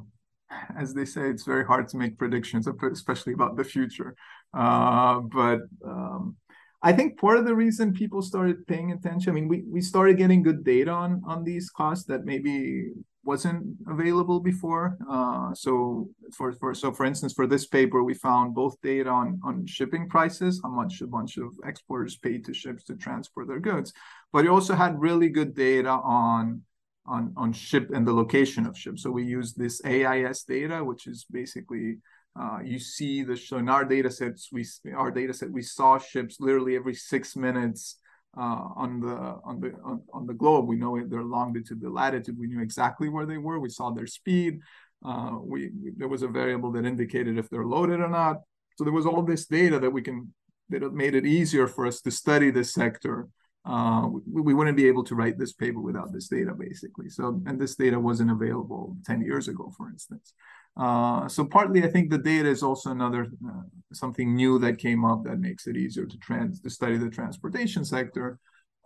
as 0.77 0.95
they 0.95 1.05
say, 1.05 1.29
it's 1.29 1.45
very 1.45 1.65
hard 1.65 1.89
to 1.89 1.97
make 1.97 2.19
predictions, 2.19 2.67
especially 2.67 3.33
about 3.33 3.57
the 3.57 3.65
future. 3.65 4.15
Uh, 4.55 5.21
but 5.21 5.61
um, 5.85 6.37
I 6.83 6.93
think 6.93 7.19
part 7.19 7.39
of 7.39 7.45
the 7.45 7.55
reason 7.55 7.93
people 7.93 8.23
started 8.23 8.67
paying 8.67 8.93
attention. 8.93 9.31
I 9.31 9.35
mean, 9.35 9.49
we 9.49 9.65
we 9.69 9.81
started 9.81 10.17
getting 10.19 10.43
good 10.43 10.65
data 10.65 10.91
on 10.91 11.23
on 11.27 11.45
these 11.45 11.71
costs 11.71 12.05
that 12.07 12.25
maybe 12.25 12.91
wasn't 13.27 13.77
available 13.89 14.41
before. 14.41 14.97
Uh, 15.11 15.53
so 15.53 16.09
for, 16.33 16.53
for 16.53 16.75
so 16.75 16.93
for 16.93 17.05
instance, 17.05 17.33
for 17.33 17.47
this 17.47 17.67
paper, 17.67 18.03
we 18.05 18.15
found 18.15 18.55
both 18.55 18.81
data 18.81 19.11
on, 19.11 19.41
on 19.45 19.67
shipping 19.67 20.09
prices, 20.09 20.61
how 20.63 20.71
much 20.71 21.01
a 21.01 21.07
bunch 21.07 21.37
of 21.37 21.53
exporters 21.65 22.17
paid 22.17 22.45
to 22.45 22.55
ships 22.55 22.85
to 22.85 22.95
transport 22.95 23.49
their 23.49 23.61
goods, 23.61 23.93
but 24.33 24.45
it 24.45 24.49
also 24.49 24.75
had 24.75 25.01
really 25.01 25.29
good 25.29 25.55
data 25.55 25.91
on 25.91 26.63
on 27.07 27.33
on 27.37 27.53
ship 27.53 27.91
and 27.95 28.07
the 28.07 28.13
location 28.13 28.67
of 28.67 28.77
ships. 28.77 29.03
So 29.03 29.11
we 29.11 29.25
used 29.25 29.59
this 29.59 29.81
AIS 29.85 30.45
data, 30.45 30.83
which 30.83 31.07
is 31.07 31.27
basically 31.31 31.99
uh, 32.41 32.59
you 32.65 32.79
see 32.79 33.23
the 33.23 33.37
so 33.37 33.59
in 33.59 33.69
our 33.69 33.85
data 33.85 34.11
sets 34.11 34.51
we 34.53 34.65
our 34.95 35.11
data 35.11 35.33
set 35.33 35.51
we 35.51 35.63
saw 35.63 35.99
ships 35.99 36.37
literally 36.39 36.77
every 36.77 36.95
six 36.95 37.35
minutes 37.35 37.97
uh, 38.37 38.69
on 38.77 39.01
the 39.01 39.17
on 39.45 39.61
the 39.61 39.73
on, 39.85 40.03
on, 40.13 40.27
the 40.27 40.35
globe. 40.35 40.67
We 40.67 40.77
know 40.77 41.01
their 41.07 41.25
longitude, 41.25 41.81
the 41.81 41.91
latitude. 41.91 42.39
We 42.39 42.49
knew 42.49 42.61
exactly 42.61 43.09
where 43.09 43.27
they 43.27 43.39
were. 43.39 43.59
We 43.59 43.71
saw 43.71 43.91
their 43.91 44.07
speed. 44.07 44.61
Uh, 45.05 45.39
we, 45.41 45.71
we, 45.83 45.93
there 45.97 46.09
was 46.09 46.23
a 46.23 46.29
variable 46.29 46.73
that 46.73 46.85
indicated 46.85 47.39
if 47.39 47.49
they're 47.49 47.67
loaded 47.67 48.01
or 48.01 48.09
not. 48.09 48.39
So 48.77 48.85
there 48.85 48.93
was 48.93 49.07
all 49.07 49.23
this 49.23 49.47
data 49.47 49.79
that 49.79 49.91
we 49.91 50.03
can 50.03 50.35
that 50.69 50.93
made 50.93 51.15
it 51.15 51.27
easier 51.27 51.67
for 51.67 51.87
us 51.87 52.01
to 52.03 52.11
study 52.11 52.51
this 52.51 52.73
sector 52.73 53.29
uh, 53.67 54.07
we, 54.33 54.43
we, 54.43 54.55
wouldn't 54.55 54.77
be 54.77 54.87
able 54.87 55.03
to 55.03 55.17
write 55.17 55.39
this 55.39 55.53
paper 55.53 55.81
without 55.81 56.13
this 56.13 56.29
data, 56.29 56.55
basically. 56.55 57.09
So, 57.09 57.43
and 57.47 57.61
this 57.61 57.75
data 57.75 57.99
wasn't 57.99 58.31
available 58.31 58.97
10 59.05 59.23
years 59.23 59.49
ago, 59.49 59.73
for 59.77 59.89
instance. 59.89 60.35
Uh, 60.77 61.27
so 61.27 61.45
partly, 61.45 61.83
I 61.83 61.89
think 61.89 62.11
the 62.11 62.19
data 62.19 62.49
is 62.49 62.63
also 62.63 62.91
another 62.91 63.29
uh, 63.49 63.63
something 63.93 64.35
new 64.35 64.59
that 64.59 64.79
came 64.79 65.05
up 65.05 65.25
that 65.25 65.39
makes 65.39 65.67
it 65.67 65.77
easier 65.77 66.05
to 66.05 66.19
trans 66.19 66.61
to 66.61 66.71
study 66.71 66.99
the 66.99 67.09
transportation 67.09 67.85
sector. 67.85 68.39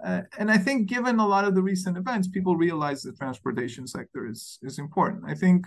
Uh, 0.04 0.22
and 0.38 0.50
I 0.50 0.56
think, 0.56 0.88
given 0.88 1.18
a 1.18 1.26
lot 1.26 1.44
of 1.44 1.54
the 1.54 1.62
recent 1.62 1.98
events, 1.98 2.28
people 2.28 2.56
realize 2.56 3.02
the 3.02 3.12
transportation 3.12 3.86
sector 3.86 4.28
is 4.28 4.58
is 4.62 4.78
important. 4.78 5.24
I 5.26 5.34
think 5.34 5.66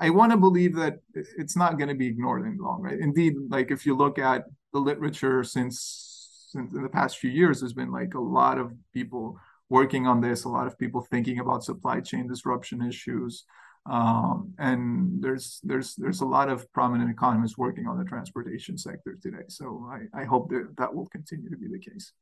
I 0.00 0.10
want 0.10 0.32
to 0.32 0.38
believe 0.38 0.74
that 0.76 1.00
it's 1.14 1.56
not 1.56 1.78
going 1.78 1.88
to 1.88 1.94
be 1.94 2.08
ignored 2.08 2.46
in 2.46 2.56
long, 2.56 2.82
right? 2.82 2.98
Indeed, 2.98 3.34
like 3.48 3.70
if 3.70 3.84
you 3.84 3.94
look 3.94 4.18
at 4.18 4.44
the 4.72 4.80
literature 4.80 5.44
since 5.44 6.46
since 6.48 6.72
in 6.74 6.82
the 6.82 6.88
past 6.88 7.18
few 7.18 7.30
years, 7.30 7.60
there's 7.60 7.74
been 7.74 7.92
like 7.92 8.14
a 8.14 8.20
lot 8.20 8.58
of 8.58 8.72
people 8.92 9.38
working 9.68 10.06
on 10.06 10.20
this, 10.20 10.44
a 10.44 10.48
lot 10.48 10.66
of 10.66 10.76
people 10.78 11.00
thinking 11.00 11.38
about 11.38 11.62
supply 11.64 12.00
chain 12.00 12.26
disruption 12.26 12.82
issues. 12.82 13.44
Um, 13.90 14.54
and 14.58 15.20
there's 15.20 15.60
there's 15.64 15.96
there's 15.96 16.20
a 16.20 16.24
lot 16.24 16.48
of 16.48 16.72
prominent 16.72 17.10
economists 17.10 17.58
working 17.58 17.88
on 17.88 17.98
the 17.98 18.04
transportation 18.04 18.78
sector 18.78 19.18
today. 19.20 19.42
So 19.48 19.84
I, 19.90 20.20
I 20.20 20.24
hope 20.24 20.48
that 20.50 20.74
that 20.78 20.94
will 20.94 21.06
continue 21.06 21.50
to 21.50 21.56
be 21.56 21.66
the 21.66 21.80
case. 21.80 22.12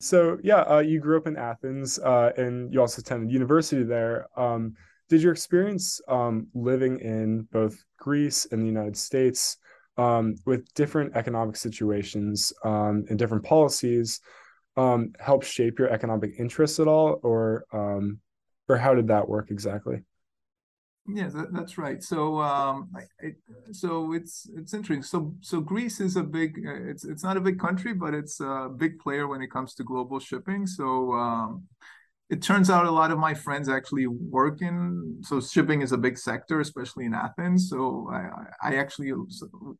So 0.00 0.38
yeah, 0.42 0.62
uh, 0.62 0.78
you 0.78 1.00
grew 1.00 1.18
up 1.18 1.26
in 1.26 1.36
Athens, 1.36 1.98
uh, 1.98 2.32
and 2.38 2.72
you 2.72 2.80
also 2.80 3.00
attended 3.00 3.30
university 3.30 3.82
there. 3.82 4.26
Um, 4.40 4.74
did 5.10 5.20
your 5.22 5.32
experience 5.32 6.00
um, 6.08 6.46
living 6.54 7.00
in 7.00 7.42
both 7.52 7.76
Greece 7.98 8.46
and 8.50 8.62
the 8.62 8.66
United 8.66 8.96
States 8.96 9.58
um, 9.98 10.36
with 10.46 10.72
different 10.74 11.14
economic 11.14 11.56
situations 11.56 12.54
um, 12.64 13.04
and 13.10 13.18
different 13.18 13.44
policies 13.44 14.20
um, 14.78 15.12
help 15.18 15.42
shape 15.42 15.78
your 15.78 15.90
economic 15.90 16.34
interests 16.38 16.78
at 16.78 16.86
all, 16.86 17.20
or 17.22 17.64
or 18.68 18.76
how 18.76 18.94
did 18.94 19.08
that 19.08 19.28
work 19.28 19.50
exactly? 19.50 20.04
Yeah, 21.10 21.28
that, 21.28 21.54
that's 21.54 21.78
right. 21.78 22.02
So, 22.02 22.38
um, 22.40 22.90
it, 23.20 23.36
so 23.72 24.12
it's 24.12 24.46
it's 24.54 24.74
interesting. 24.74 25.02
So, 25.02 25.34
so 25.40 25.60
Greece 25.60 26.00
is 26.00 26.16
a 26.16 26.22
big. 26.22 26.58
Uh, 26.66 26.90
it's 26.90 27.04
it's 27.04 27.24
not 27.24 27.38
a 27.38 27.40
big 27.40 27.58
country, 27.58 27.94
but 27.94 28.12
it's 28.12 28.40
a 28.40 28.68
big 28.76 28.98
player 28.98 29.26
when 29.26 29.40
it 29.40 29.50
comes 29.50 29.74
to 29.76 29.84
global 29.84 30.20
shipping. 30.20 30.66
So, 30.66 31.12
um, 31.12 31.66
it 32.30 32.42
turns 32.42 32.68
out 32.68 32.84
a 32.84 32.90
lot 32.90 33.10
of 33.10 33.18
my 33.18 33.32
friends 33.32 33.68
actually 33.68 34.06
work 34.06 34.60
in 34.60 35.18
so 35.22 35.40
shipping 35.40 35.80
is 35.80 35.92
a 35.92 35.98
big 35.98 36.18
sector 36.18 36.60
especially 36.60 37.06
in 37.06 37.14
athens 37.14 37.70
so 37.70 38.08
i 38.12 38.70
i 38.70 38.76
actually 38.76 39.12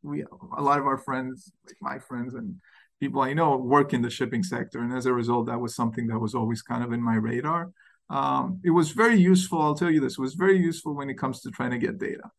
we 0.02 0.24
a 0.56 0.62
lot 0.62 0.78
of 0.78 0.86
our 0.86 0.98
friends 0.98 1.52
like 1.66 1.76
my 1.80 1.98
friends 1.98 2.34
and 2.34 2.54
people 3.00 3.20
i 3.20 3.32
know 3.32 3.56
work 3.56 3.92
in 3.92 4.02
the 4.02 4.10
shipping 4.10 4.42
sector 4.42 4.80
and 4.80 4.92
as 4.92 5.06
a 5.06 5.12
result 5.12 5.46
that 5.46 5.60
was 5.60 5.74
something 5.74 6.06
that 6.06 6.18
was 6.18 6.34
always 6.34 6.62
kind 6.62 6.82
of 6.82 6.92
in 6.92 7.02
my 7.02 7.16
radar 7.16 7.70
um, 8.10 8.60
it 8.64 8.70
was 8.70 8.90
very 8.90 9.18
useful 9.18 9.60
i'll 9.60 9.74
tell 9.74 9.90
you 9.90 10.00
this 10.00 10.18
it 10.18 10.20
was 10.20 10.34
very 10.34 10.58
useful 10.58 10.94
when 10.94 11.10
it 11.10 11.18
comes 11.18 11.40
to 11.40 11.50
trying 11.50 11.70
to 11.70 11.78
get 11.78 11.98
data 11.98 12.30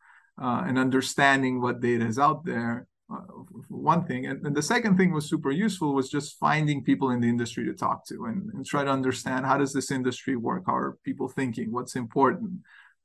uh, 0.41 0.63
and 0.65 0.79
understanding 0.79 1.61
what 1.61 1.81
data 1.81 2.05
is 2.05 2.19
out 2.19 2.45
there 2.45 2.87
uh, 3.11 3.21
one 3.69 4.05
thing 4.05 4.27
and, 4.27 4.45
and, 4.45 4.55
the 4.55 4.61
second 4.61 4.95
thing 4.95 5.11
was 5.11 5.27
super 5.27 5.49
useful 5.49 5.95
was 5.95 6.09
just 6.09 6.37
finding 6.37 6.83
people 6.83 7.09
in 7.09 7.19
the 7.19 7.27
industry 7.27 7.65
to 7.65 7.73
talk 7.73 8.05
to 8.05 8.25
and, 8.25 8.53
and 8.53 8.65
try 8.65 8.83
to 8.83 8.91
understand 8.91 9.47
how 9.47 9.57
does 9.57 9.73
this 9.73 9.89
industry 9.89 10.35
work 10.35 10.63
how 10.67 10.75
are 10.75 10.97
people 11.03 11.27
thinking 11.27 11.71
what's 11.71 11.95
important 11.95 12.51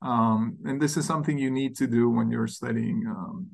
um, 0.01 0.57
and 0.65 0.79
this 0.79 0.97
is 0.97 1.05
something 1.05 1.37
you 1.37 1.49
need 1.49 1.75
to 1.75 1.87
do 1.87 2.09
when 2.09 2.29
you're 2.29 2.47
studying 2.47 3.03
um, 3.07 3.47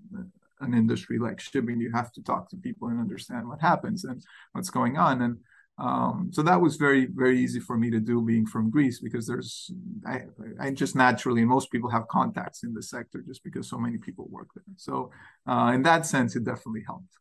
an 0.60 0.74
industry 0.74 1.17
like 1.17 1.39
shipping 1.39 1.80
you 1.80 1.91
have 1.91 2.12
to 2.12 2.21
talk 2.21 2.50
to 2.50 2.58
people 2.58 2.88
and 2.89 3.00
understand 3.00 3.47
what 3.47 3.62
happens 3.62 4.04
and 4.04 4.24
what's 4.52 4.69
going 4.69 4.97
on 4.97 5.21
and 5.21 5.38
um, 5.82 6.30
so 6.32 6.44
that 6.44 6.62
was 6.62 6.76
very, 6.76 7.08
very 7.08 7.39
easy 7.39 7.60
for 7.60 7.76
me 7.76 7.89
to 7.89 8.00
do 8.00 8.22
being 8.22 8.46
from 8.46 8.70
Greece 8.70 9.00
because 9.00 9.26
there's, 9.26 9.72
I, 10.06 10.26
I 10.60 10.70
just 10.70 10.96
naturally, 10.96 11.44
most 11.44 11.72
people 11.72 11.89
have 11.89 12.08
contacts 12.08 12.62
in 12.63 12.72
the 12.72 12.84
sector 12.84 13.24
just 13.26 13.44
because 13.44 13.67
so 13.67 13.80
many 13.80 13.98
people 13.98 14.28
work 14.30 14.50
there. 14.54 14.63
So 14.78 15.10
uh, 15.48 15.72
in 15.74 15.82
that 15.82 16.06
sense, 16.06 16.36
it 16.36 16.44
definitely 16.44 16.84
helped. 16.86 17.17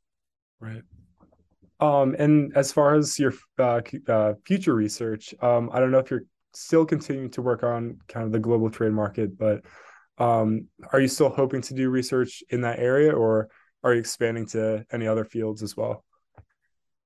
Right. 0.60 0.82
Um, 1.80 2.14
and 2.18 2.54
as 2.54 2.70
far 2.70 2.96
as 2.96 3.18
your 3.18 3.32
uh, 3.58 3.80
uh, 4.06 4.34
future 4.44 4.74
research, 4.74 5.34
um, 5.40 5.70
I 5.72 5.80
don't 5.80 5.90
know 5.90 5.98
if 6.00 6.10
you're 6.10 6.26
still 6.52 6.84
continuing 6.84 7.30
to 7.30 7.42
work 7.42 7.62
on 7.62 7.96
kind 8.08 8.26
of 8.26 8.32
the 8.32 8.38
global 8.38 8.68
trade 8.68 8.92
market, 8.92 9.38
but 9.38 9.64
um, 10.18 10.66
are 10.92 11.00
you 11.00 11.08
still 11.08 11.30
hoping 11.30 11.62
to 11.62 11.72
do 11.72 11.88
research 11.88 12.42
in 12.50 12.60
that 12.60 12.78
area 12.78 13.10
or 13.10 13.48
are 13.82 13.94
you 13.94 14.00
expanding 14.00 14.44
to 14.48 14.84
any 14.92 15.06
other 15.06 15.24
fields 15.24 15.62
as 15.62 15.74
well? 15.78 16.04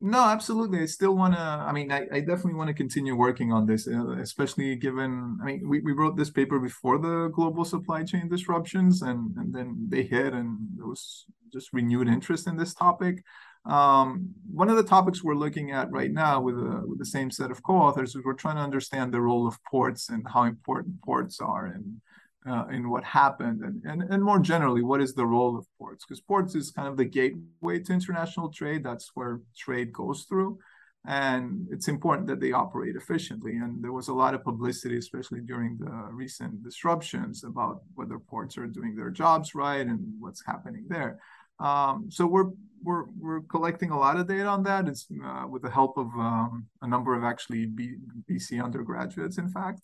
No, 0.07 0.23
absolutely. 0.23 0.81
I 0.81 0.85
still 0.85 1.17
want 1.17 1.33
to, 1.33 1.41
I 1.41 1.73
mean, 1.73 1.91
I, 1.91 2.07
I 2.13 2.21
definitely 2.21 2.53
want 2.53 2.69
to 2.69 2.75
continue 2.75 3.17
working 3.17 3.55
on 3.55 3.65
this, 3.65 3.89
uh, 3.89 4.19
especially 4.19 4.77
given, 4.77 5.39
I 5.41 5.47
mean, 5.47 5.67
we, 5.67 5.81
we 5.81 5.93
wrote 5.93 6.15
this 6.15 6.29
paper 6.29 6.59
before 6.59 6.99
the 6.99 7.29
global 7.29 7.65
supply 7.65 8.05
chain 8.05 8.29
disruptions 8.29 9.01
and, 9.01 9.35
and 9.39 9.55
then 9.55 9.87
they 9.89 10.03
hit 10.03 10.35
and 10.35 10.59
there 10.77 10.87
was 10.87 11.25
just 11.55 11.73
renewed 11.73 12.07
interest 12.07 12.47
in 12.47 12.59
this 12.59 12.75
topic. 12.75 13.25
Um, 13.65 14.35
one 14.53 14.69
of 14.69 14.77
the 14.77 14.83
topics 14.83 15.25
we're 15.25 15.37
looking 15.37 15.71
at 15.71 15.91
right 15.91 16.13
now 16.13 16.39
with, 16.39 16.57
a, 16.57 16.83
with 16.85 16.99
the 16.99 17.07
same 17.07 17.31
set 17.31 17.51
of 17.51 17.63
co-authors 17.63 18.15
is 18.15 18.23
we're 18.27 18.35
trying 18.35 18.57
to 18.57 18.63
understand 18.63 19.11
the 19.11 19.23
role 19.23 19.49
of 19.49 19.57
ports 19.65 20.11
and 20.11 20.27
how 20.29 20.43
important 20.43 21.01
ports 21.01 21.41
are 21.41 21.65
and 21.65 22.03
uh, 22.49 22.67
in 22.71 22.91
what 22.91 23.05
happened 23.05 23.63
and, 23.63 23.83
and 23.85 24.03
and 24.13 24.23
more 24.23 24.39
generally 24.39 24.83
what 24.83 25.01
is 25.01 25.15
the 25.15 25.27
role 25.27 25.57
of 25.57 25.67
ports? 25.79 26.05
Because 26.05 26.21
ports 26.21 26.55
is 26.55 26.71
kind 26.71 26.89
of 26.89 26.97
the 26.97 27.05
gateway 27.05 27.79
to 27.81 27.93
international 27.93 28.51
trade. 28.51 28.85
That's 28.85 29.11
where 29.15 29.41
trade 29.57 29.93
goes 29.93 30.25
through. 30.25 30.59
And 31.07 31.67
it's 31.71 31.89
important 31.89 32.29
that 32.29 32.41
they 32.41 32.53
operate 32.53 32.97
efficiently. 32.97 33.57
And 33.57 33.85
there 33.85 33.93
was 33.93 34.09
a 34.09 34.15
lot 34.15 34.35
of 34.35 34.43
publicity 34.43 34.97
especially 34.97 35.41
during 35.41 35.77
the 35.79 35.91
recent 36.11 36.63
disruptions 36.63 37.45
about 37.45 37.83
whether 37.95 38.19
ports 38.19 38.57
are 38.57 38.67
doing 38.67 38.97
their 38.97 39.11
jobs 39.11 39.55
right 39.55 39.87
and 39.87 40.01
what's 40.19 40.45
happening 40.47 40.87
there. 40.89 41.19
Um, 41.61 42.09
so 42.11 42.27
we're 42.27 42.51
we're 42.83 43.05
we're 43.19 43.41
collecting 43.43 43.91
a 43.91 43.99
lot 43.99 44.19
of 44.19 44.29
data 44.29 44.47
on 44.47 44.63
that. 44.65 44.89
It's 44.89 45.07
uh, 45.25 45.47
with 45.49 45.63
the 45.63 45.71
help 45.71 45.97
of 45.97 46.07
um, 46.19 46.67
a 46.83 46.89
number 46.89 47.15
of 47.15 47.25
actually 47.25 47.67
B, 47.67 47.97
bc 48.31 48.63
undergraduates 48.63 49.39
in 49.39 49.49
fact. 49.49 49.81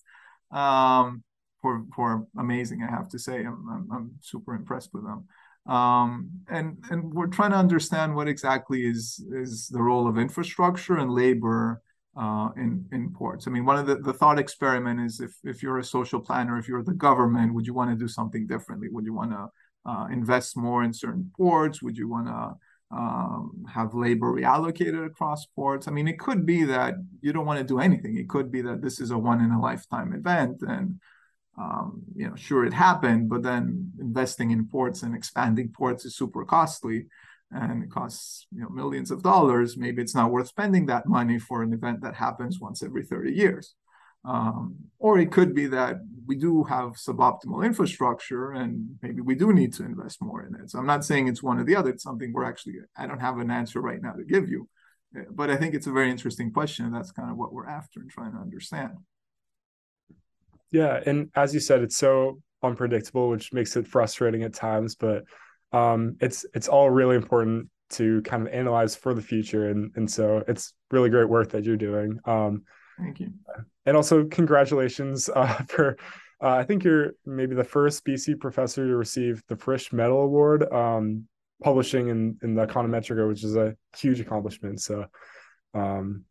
Um, 0.51 1.23
for 1.61 1.85
for 1.95 2.27
amazing. 2.39 2.83
I 2.83 2.91
have 2.91 3.09
to 3.11 3.19
say, 3.19 3.39
I'm 3.41 3.67
I'm, 3.71 3.89
I'm 3.93 4.11
super 4.21 4.55
impressed 4.55 4.91
with 4.93 5.05
them. 5.05 5.25
Um, 5.67 6.31
and 6.49 6.83
and 6.91 7.13
we're 7.13 7.27
trying 7.27 7.51
to 7.51 7.57
understand 7.57 8.15
what 8.15 8.29
exactly 8.29 8.87
is 8.87 9.25
is 9.33 9.69
the 9.69 9.83
role 9.83 10.09
of 10.09 10.19
infrastructure 10.19 10.97
and 10.97 11.11
labor 11.13 11.83
uh, 12.17 12.49
in 12.57 12.87
in 12.93 13.13
ports. 13.13 13.47
I 13.47 13.51
mean, 13.51 13.65
one 13.65 13.77
of 13.77 13.87
the, 13.87 13.97
the 13.97 14.13
thought 14.13 14.39
experiment 14.39 15.01
is 15.01 15.21
if 15.21 15.35
if 15.45 15.63
you're 15.63 15.79
a 15.79 15.85
social 15.85 16.21
planner, 16.21 16.59
if 16.59 16.67
you're 16.67 16.83
the 16.83 16.95
government, 16.95 17.55
would 17.55 17.67
you 17.67 17.75
want 17.75 17.91
to 17.91 17.97
do 17.97 18.09
something 18.09 18.47
differently? 18.47 18.89
Would 18.89 19.05
you 19.05 19.15
want 19.15 19.33
to 19.33 19.49
uh, 19.85 20.07
invest 20.11 20.57
more 20.57 20.83
in 20.83 20.93
certain 20.93 21.31
ports? 21.37 21.83
Would 21.83 21.97
you 21.97 22.09
want 22.09 22.27
to 22.27 22.55
um, 22.97 23.65
have 23.73 23.95
labor 23.95 24.33
reallocated 24.33 25.07
across 25.07 25.47
ports? 25.47 25.87
I 25.87 25.91
mean, 25.93 26.09
it 26.09 26.19
could 26.19 26.45
be 26.45 26.65
that 26.65 26.95
you 27.21 27.33
don't 27.33 27.47
want 27.47 27.59
to 27.59 27.65
do 27.65 27.79
anything. 27.79 28.17
It 28.17 28.29
could 28.29 28.51
be 28.51 28.63
that 28.63 28.83
this 28.83 29.01
is 29.01 29.11
a 29.11 29.19
one 29.19 29.41
in 29.41 29.53
a 29.53 29.61
lifetime 29.61 30.13
event 30.13 30.63
and 30.63 31.01
um, 31.59 32.03
you 32.15 32.29
know, 32.29 32.37
sure 32.37 32.65
it 32.65 32.73
happened, 32.73 33.29
but 33.29 33.43
then 33.43 33.93
investing 34.01 34.51
in 34.51 34.67
ports 34.67 35.03
and 35.03 35.15
expanding 35.15 35.69
ports 35.69 36.05
is 36.05 36.17
super 36.17 36.45
costly 36.45 37.07
and 37.53 37.83
it 37.83 37.91
costs 37.91 38.47
you 38.53 38.63
know 38.63 38.69
millions 38.69 39.11
of 39.11 39.23
dollars. 39.23 39.77
Maybe 39.77 40.03
it's 40.03 40.15
not 40.15 40.31
worth 40.31 40.49
spending 40.49 40.87
that 40.87 41.07
money 41.07 41.39
for 41.39 41.63
an 41.63 41.73
event 41.73 42.03
that 42.03 42.15
happens 42.15 42.61
once 42.61 42.83
every 42.83 43.05
30 43.05 43.33
years. 43.33 43.75
Um, 44.23 44.77
or 44.99 45.19
it 45.19 45.33
could 45.33 45.55
be 45.55 45.67
that 45.69 45.97
we 46.27 46.37
do 46.37 46.63
have 46.65 46.93
suboptimal 46.93 47.65
infrastructure 47.65 48.53
and 48.53 48.99
maybe 49.03 49.23
we 49.23 49.35
do 49.35 49.53
need 49.53 49.73
to 49.75 49.85
invest 49.85 50.21
more 50.21 50.45
in 50.45 50.55
it. 50.57 50.71
So 50.71 50.79
I'm 50.79 50.87
not 50.87 51.07
saying 51.07 51.27
it's 51.27 51.43
one 51.43 51.59
or 51.59 51.65
the 51.65 51.75
other. 51.75 51.91
It's 51.91 52.03
something 52.03 52.31
we're 52.33 52.45
actually, 52.45 52.75
I 52.97 53.07
don't 53.07 53.21
have 53.21 53.39
an 53.39 53.51
answer 53.51 53.81
right 53.81 54.03
now 54.03 54.13
to 54.13 54.25
give 54.25 54.51
you. 54.51 54.69
But 55.31 55.49
I 55.51 55.57
think 55.57 55.75
it's 55.75 55.87
a 55.87 55.93
very 55.93 56.11
interesting 56.11 56.53
question. 56.53 56.85
And 56.85 56.95
that's 56.95 57.13
kind 57.13 57.31
of 57.31 57.39
what 57.39 57.53
we're 57.53 57.67
after 57.67 58.01
and 58.01 58.11
trying 58.11 58.33
to 58.33 58.39
understand. 58.39 58.93
Yeah, 60.71 61.01
and 61.05 61.31
as 61.35 61.53
you 61.53 61.61
said, 61.61 61.83
it's 61.83 61.97
so 61.97 62.41
unpredictable, 62.63 63.29
which 63.29 63.53
makes 63.53 63.77
it 63.77 63.87
frustrating 63.87 64.43
at 64.43 64.55
times. 64.55 64.95
But 64.95 65.25
um, 65.73 66.17
it's 66.21 66.45
it's 66.55 66.69
all 66.69 66.91
really 66.91 67.17
important 67.17 67.69
to 67.91 68.23
kind 68.23 68.47
of 68.47 68.53
analyze 68.53 68.95
for 68.95 69.15
the 69.15 69.23
future, 69.23 69.69
and 69.71 69.93
and 69.97 70.11
so 70.11 70.45
it's 70.47 70.75
really 70.91 71.11
great 71.11 71.29
work 71.29 71.51
that 71.51 71.65
you're 71.65 71.77
doing. 71.77 72.19
Um, 72.25 72.63
Thank 72.99 73.21
you. 73.21 73.33
And 73.87 73.97
also, 73.97 74.25
congratulations 74.25 75.29
uh, 75.29 75.55
for. 75.69 75.97
Uh, 76.43 76.55
I 76.55 76.65
think 76.65 76.85
you're 76.85 77.13
maybe 77.27 77.55
the 77.55 77.65
first 77.65 78.03
BC 78.03 78.41
professor 78.41 78.87
to 78.87 78.97
receive 78.97 79.43
the 79.49 79.57
Frisch 79.57 79.93
Medal 79.93 80.23
Award, 80.23 80.73
um, 80.73 81.29
publishing 81.63 82.09
in 82.09 82.39
in 82.43 82.55
the 82.55 82.67
Econometrica, 82.67 83.29
which 83.29 83.45
is 83.45 83.57
a 83.57 83.77
huge 83.97 84.21
accomplishment. 84.21 84.81
So, 84.81 85.05
um, 85.75 86.25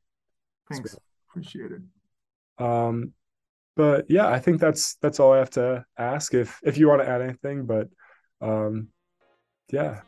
thanks, 0.72 0.96
appreciate 1.30 1.72
it. 1.72 2.64
Um, 2.64 3.14
but 3.80 4.04
yeah, 4.10 4.28
I 4.28 4.40
think 4.40 4.60
that's 4.60 4.96
that's 4.96 5.22
all 5.22 5.32
I 5.32 5.38
have 5.38 5.52
to 5.52 5.86
ask. 5.98 6.34
If 6.34 6.60
if 6.66 6.78
you 6.78 6.90
want 6.90 7.02
to 7.02 7.08
add 7.08 7.22
anything, 7.22 7.66
but 7.66 7.88
um, 8.42 8.90
yeah. 9.72 10.02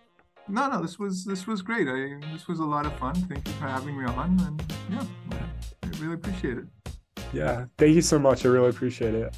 No, 0.49 0.67
no, 0.69 0.81
this 0.81 0.99
was 0.99 1.23
this 1.23 1.47
was 1.47 1.61
great. 1.61 1.87
I 1.87 2.19
this 2.33 2.49
was 2.49 2.59
a 2.59 2.65
lot 2.65 2.85
of 2.85 2.91
fun. 2.99 3.15
Thank 3.15 3.47
you 3.47 3.53
for 3.53 3.67
having 3.67 3.97
me 3.97 4.03
on, 4.03 4.37
and 4.41 4.73
yeah, 4.89 5.05
I 5.83 5.87
really 6.01 6.15
appreciate 6.15 6.57
it. 6.57 6.65
Yeah, 7.31 7.67
thank 7.77 7.95
you 7.95 8.01
so 8.01 8.19
much. 8.19 8.45
I 8.45 8.49
really 8.49 8.67
appreciate 8.67 9.15
it. 9.15 9.33